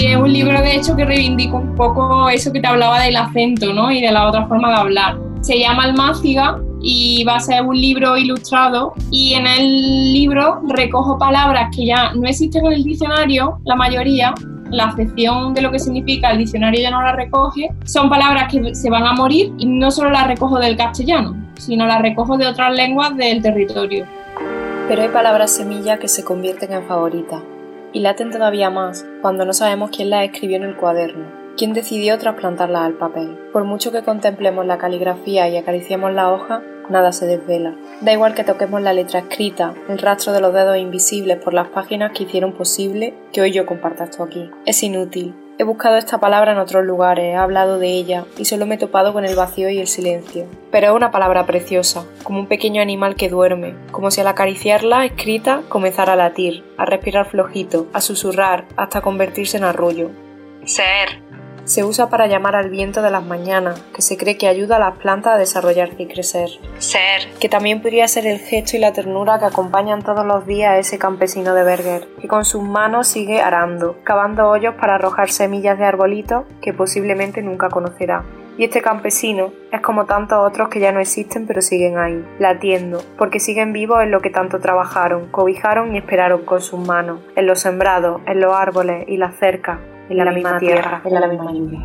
Es 0.03 0.17
un 0.17 0.33
libro 0.33 0.59
de 0.59 0.77
hecho 0.77 0.95
que 0.95 1.05
reivindica 1.05 1.55
un 1.55 1.75
poco 1.75 2.27
eso 2.27 2.51
que 2.51 2.59
te 2.59 2.65
hablaba 2.65 3.01
del 3.01 3.15
acento 3.15 3.71
¿no? 3.71 3.91
y 3.91 4.01
de 4.01 4.11
la 4.11 4.27
otra 4.27 4.47
forma 4.47 4.69
de 4.69 4.75
hablar. 4.75 5.19
Se 5.41 5.59
llama 5.59 5.83
Almáciga 5.83 6.59
y 6.81 7.23
va 7.23 7.35
a 7.35 7.39
ser 7.39 7.61
un 7.63 7.79
libro 7.79 8.17
ilustrado 8.17 8.93
y 9.11 9.35
en 9.35 9.45
el 9.45 10.11
libro 10.11 10.59
recojo 10.67 11.19
palabras 11.19 11.69
que 11.75 11.85
ya 11.85 12.13
no 12.13 12.27
existen 12.27 12.65
en 12.65 12.73
el 12.73 12.83
diccionario, 12.83 13.59
la 13.63 13.75
mayoría, 13.75 14.33
la 14.71 14.85
acepción 14.85 15.53
de 15.53 15.61
lo 15.61 15.71
que 15.71 15.77
significa 15.77 16.31
el 16.31 16.39
diccionario 16.39 16.81
ya 16.81 16.89
no 16.89 17.03
la 17.03 17.13
recoge, 17.13 17.69
son 17.85 18.09
palabras 18.09 18.51
que 18.51 18.73
se 18.73 18.89
van 18.89 19.05
a 19.05 19.13
morir 19.13 19.53
y 19.59 19.67
no 19.67 19.91
solo 19.91 20.09
las 20.09 20.25
recojo 20.25 20.57
del 20.57 20.77
castellano, 20.77 21.35
sino 21.59 21.85
las 21.85 22.01
recojo 22.01 22.37
de 22.37 22.47
otras 22.47 22.73
lenguas 22.73 23.15
del 23.15 23.43
territorio. 23.43 24.07
Pero 24.87 25.03
hay 25.03 25.09
palabras 25.09 25.51
semilla 25.51 25.99
que 25.99 26.07
se 26.07 26.23
convierten 26.23 26.73
en 26.73 26.83
favoritas 26.87 27.50
y 27.93 27.99
laten 27.99 28.31
todavía 28.31 28.69
más 28.69 29.05
cuando 29.21 29.45
no 29.45 29.53
sabemos 29.53 29.91
quién 29.95 30.09
las 30.09 30.25
escribió 30.25 30.57
en 30.57 30.63
el 30.63 30.75
cuaderno 30.75 31.41
¿Quién 31.57 31.73
decidió 31.73 32.17
trasplantarla 32.17 32.85
al 32.85 32.93
papel? 32.93 33.37
Por 33.51 33.65
mucho 33.65 33.91
que 33.91 34.03
contemplemos 34.03 34.65
la 34.65 34.77
caligrafía 34.77 35.49
y 35.49 35.57
acariciemos 35.57 36.13
la 36.13 36.31
hoja, 36.31 36.63
nada 36.89 37.11
se 37.11 37.27
desvela. 37.27 37.75
Da 37.99 38.13
igual 38.13 38.33
que 38.33 38.43
toquemos 38.43 38.81
la 38.81 38.93
letra 38.93 39.19
escrita, 39.19 39.75
el 39.89 39.99
rastro 39.99 40.31
de 40.33 40.41
los 40.41 40.53
dedos 40.53 40.77
invisibles 40.77 41.37
por 41.37 41.53
las 41.53 41.67
páginas 41.67 42.13
que 42.13 42.23
hicieron 42.23 42.53
posible 42.53 43.13
que 43.33 43.41
hoy 43.41 43.51
yo 43.51 43.65
comparta 43.65 44.05
esto 44.05 44.23
aquí. 44.23 44.49
Es 44.65 44.81
inútil. 44.81 45.35
He 45.61 45.63
buscado 45.63 45.97
esta 45.97 46.19
palabra 46.19 46.53
en 46.53 46.57
otros 46.57 46.83
lugares, 46.83 47.23
he 47.23 47.35
hablado 47.35 47.77
de 47.77 47.89
ella 47.89 48.25
y 48.35 48.45
solo 48.45 48.65
me 48.65 48.73
he 48.73 48.77
topado 48.79 49.13
con 49.13 49.25
el 49.25 49.35
vacío 49.35 49.69
y 49.69 49.77
el 49.77 49.85
silencio. 49.85 50.47
Pero 50.71 50.87
es 50.87 50.93
una 50.93 51.11
palabra 51.11 51.45
preciosa, 51.45 52.03
como 52.23 52.39
un 52.39 52.47
pequeño 52.47 52.81
animal 52.81 53.13
que 53.13 53.29
duerme, 53.29 53.75
como 53.91 54.09
si 54.09 54.21
al 54.21 54.27
acariciarla 54.27 55.05
escrita 55.05 55.61
comenzara 55.69 56.13
a 56.13 56.15
latir, 56.15 56.63
a 56.79 56.85
respirar 56.85 57.29
flojito, 57.29 57.85
a 57.93 58.01
susurrar 58.01 58.65
hasta 58.75 59.01
convertirse 59.01 59.57
en 59.57 59.65
arrullo. 59.65 60.09
Ser, 60.65 61.21
se 61.71 61.85
usa 61.85 62.09
para 62.09 62.27
llamar 62.27 62.57
al 62.57 62.69
viento 62.69 63.01
de 63.01 63.11
las 63.11 63.23
mañanas, 63.23 63.79
que 63.95 64.01
se 64.01 64.17
cree 64.17 64.37
que 64.37 64.49
ayuda 64.49 64.75
a 64.75 64.79
las 64.79 64.97
plantas 64.97 65.35
a 65.35 65.37
desarrollarse 65.37 66.03
y 66.03 66.07
crecer. 66.07 66.49
Ser, 66.79 67.31
que 67.39 67.47
también 67.47 67.81
podría 67.81 68.09
ser 68.09 68.27
el 68.27 68.39
gesto 68.39 68.75
y 68.75 68.79
la 68.81 68.91
ternura 68.91 69.39
que 69.39 69.45
acompañan 69.45 70.01
todos 70.01 70.25
los 70.25 70.45
días 70.45 70.71
a 70.71 70.77
ese 70.79 70.99
campesino 70.99 71.53
de 71.53 71.63
Berger, 71.63 72.09
que 72.19 72.27
con 72.27 72.43
sus 72.43 72.61
manos 72.61 73.07
sigue 73.07 73.39
arando, 73.41 73.95
cavando 74.03 74.49
hoyos 74.49 74.75
para 74.75 74.95
arrojar 74.95 75.31
semillas 75.31 75.79
de 75.79 75.85
arbolitos 75.85 76.43
que 76.61 76.73
posiblemente 76.73 77.41
nunca 77.41 77.69
conocerá. 77.69 78.25
Y 78.57 78.65
este 78.65 78.81
campesino 78.81 79.53
es 79.71 79.79
como 79.79 80.03
tantos 80.03 80.45
otros 80.45 80.67
que 80.67 80.81
ya 80.81 80.91
no 80.91 80.99
existen 80.99 81.47
pero 81.47 81.61
siguen 81.61 81.97
ahí, 81.97 82.21
latiendo, 82.37 83.01
porque 83.17 83.39
siguen 83.39 83.71
vivos 83.71 84.03
en 84.03 84.11
lo 84.11 84.19
que 84.19 84.29
tanto 84.29 84.59
trabajaron, 84.59 85.31
cobijaron 85.31 85.95
y 85.95 85.99
esperaron 85.99 86.43
con 86.43 86.59
sus 86.59 86.85
manos, 86.85 87.21
en 87.37 87.47
los 87.47 87.61
sembrados, 87.61 88.19
en 88.27 88.41
los 88.41 88.53
árboles 88.53 89.05
y 89.07 89.15
las 89.15 89.37
cercas, 89.37 89.79
en 90.11 90.25
la, 90.25 90.31
misma 90.31 90.59
tierra, 90.59 91.01
en 91.05 91.13
la 91.13 91.27
misma 91.27 91.51
lluvia. 91.51 91.79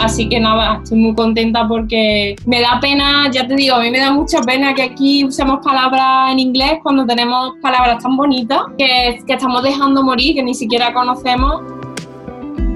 Así 0.00 0.28
que 0.28 0.40
nada, 0.40 0.80
estoy 0.82 0.98
muy 0.98 1.14
contenta 1.14 1.66
porque 1.68 2.34
me 2.46 2.60
da 2.60 2.80
pena, 2.80 3.30
ya 3.30 3.46
te 3.46 3.54
digo, 3.54 3.76
a 3.76 3.80
mí 3.80 3.90
me 3.90 3.98
da 3.98 4.10
mucha 4.10 4.40
pena 4.40 4.74
que 4.74 4.82
aquí 4.82 5.24
usemos 5.24 5.60
palabras 5.64 6.32
en 6.32 6.38
inglés 6.38 6.78
cuando 6.82 7.06
tenemos 7.06 7.54
palabras 7.60 8.02
tan 8.02 8.16
bonitas 8.16 8.60
que, 8.76 9.20
que 9.26 9.32
estamos 9.34 9.62
dejando 9.62 10.02
morir, 10.02 10.34
que 10.34 10.42
ni 10.42 10.54
siquiera 10.54 10.92
conocemos. 10.92 11.62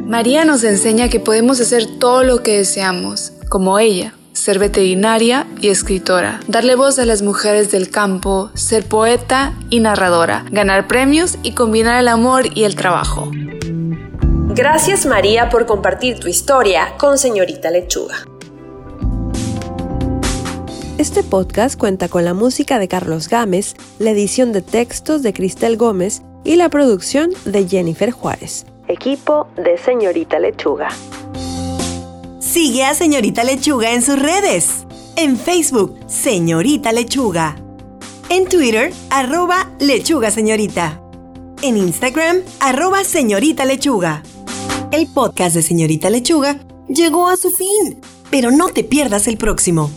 María 0.07 0.45
nos 0.45 0.63
enseña 0.63 1.09
que 1.09 1.19
podemos 1.19 1.61
hacer 1.61 1.99
todo 1.99 2.23
lo 2.23 2.43
que 2.43 2.59
deseamos, 2.59 3.33
como 3.49 3.79
ella, 3.79 4.15
ser 4.33 4.61
veterinaria 4.61 5.47
y 5.61 5.69
escritora, 5.69 6.41
darle 6.47 6.77
voz 6.77 6.99
a 7.01 7.07
las 7.07 7.23
mujeres 7.23 7.73
del 7.73 7.91
campo, 7.91 8.51
ser 8.55 8.85
poeta 8.85 9.53
y 9.71 9.81
narradora, 9.81 10.45
ganar 10.53 10.87
premios 10.87 11.39
y 11.43 11.53
combinar 11.53 11.99
el 11.99 12.07
amor 12.07 12.45
y 12.55 12.65
el 12.65 12.77
trabajo. 12.77 13.33
Gracias 14.57 15.05
María 15.05 15.51
por 15.51 15.67
compartir 15.67 16.19
tu 16.19 16.29
historia 16.29 16.95
con 16.97 17.19
señorita 17.19 17.71
Lechuga. 17.71 18.25
Este 20.97 21.23
podcast 21.23 21.79
cuenta 21.79 22.09
con 22.09 22.25
la 22.25 22.33
música 22.33 22.79
de 22.79 22.89
Carlos 22.89 23.29
Gámez, 23.29 23.75
la 23.99 24.13
edición 24.13 24.55
de 24.55 24.63
textos 24.63 25.23
de 25.23 25.35
Cristel 25.35 25.77
Gómez 25.77 26.23
y 26.43 26.57
la 26.57 26.71
producción 26.71 27.33
de 27.45 27.69
Jennifer 27.69 28.11
Juárez. 28.11 28.65
Equipo 28.89 29.47
de 29.57 29.77
Señorita 29.77 30.39
Lechuga. 30.39 30.89
Sigue 32.39 32.85
a 32.85 32.95
Señorita 32.95 33.45
Lechuga 33.45 33.93
en 33.93 34.01
sus 34.01 34.19
redes. 34.19 34.87
En 35.17 35.37
Facebook, 35.37 35.99
Señorita 36.07 36.93
Lechuga. 36.93 37.57
En 38.31 38.49
Twitter, 38.49 38.91
arroba 39.11 39.69
lechuga 39.81 40.31
señorita. 40.31 40.99
En 41.61 41.77
Instagram, 41.77 42.39
arroba 42.61 43.05
señorita 43.05 43.67
lechuga 43.67 44.23
el 44.93 45.07
podcast 45.07 45.57
de 45.57 45.63
Señorita 45.63 46.11
Lechuga 46.11 46.59
llegó 46.89 47.29
a 47.29 47.37
su 47.37 47.51
fin, 47.51 48.01
pero 48.31 48.51
no 48.51 48.69
te 48.69 48.85
pierdas 48.85 49.27
el 49.27 49.39
próximo. 49.39 49.91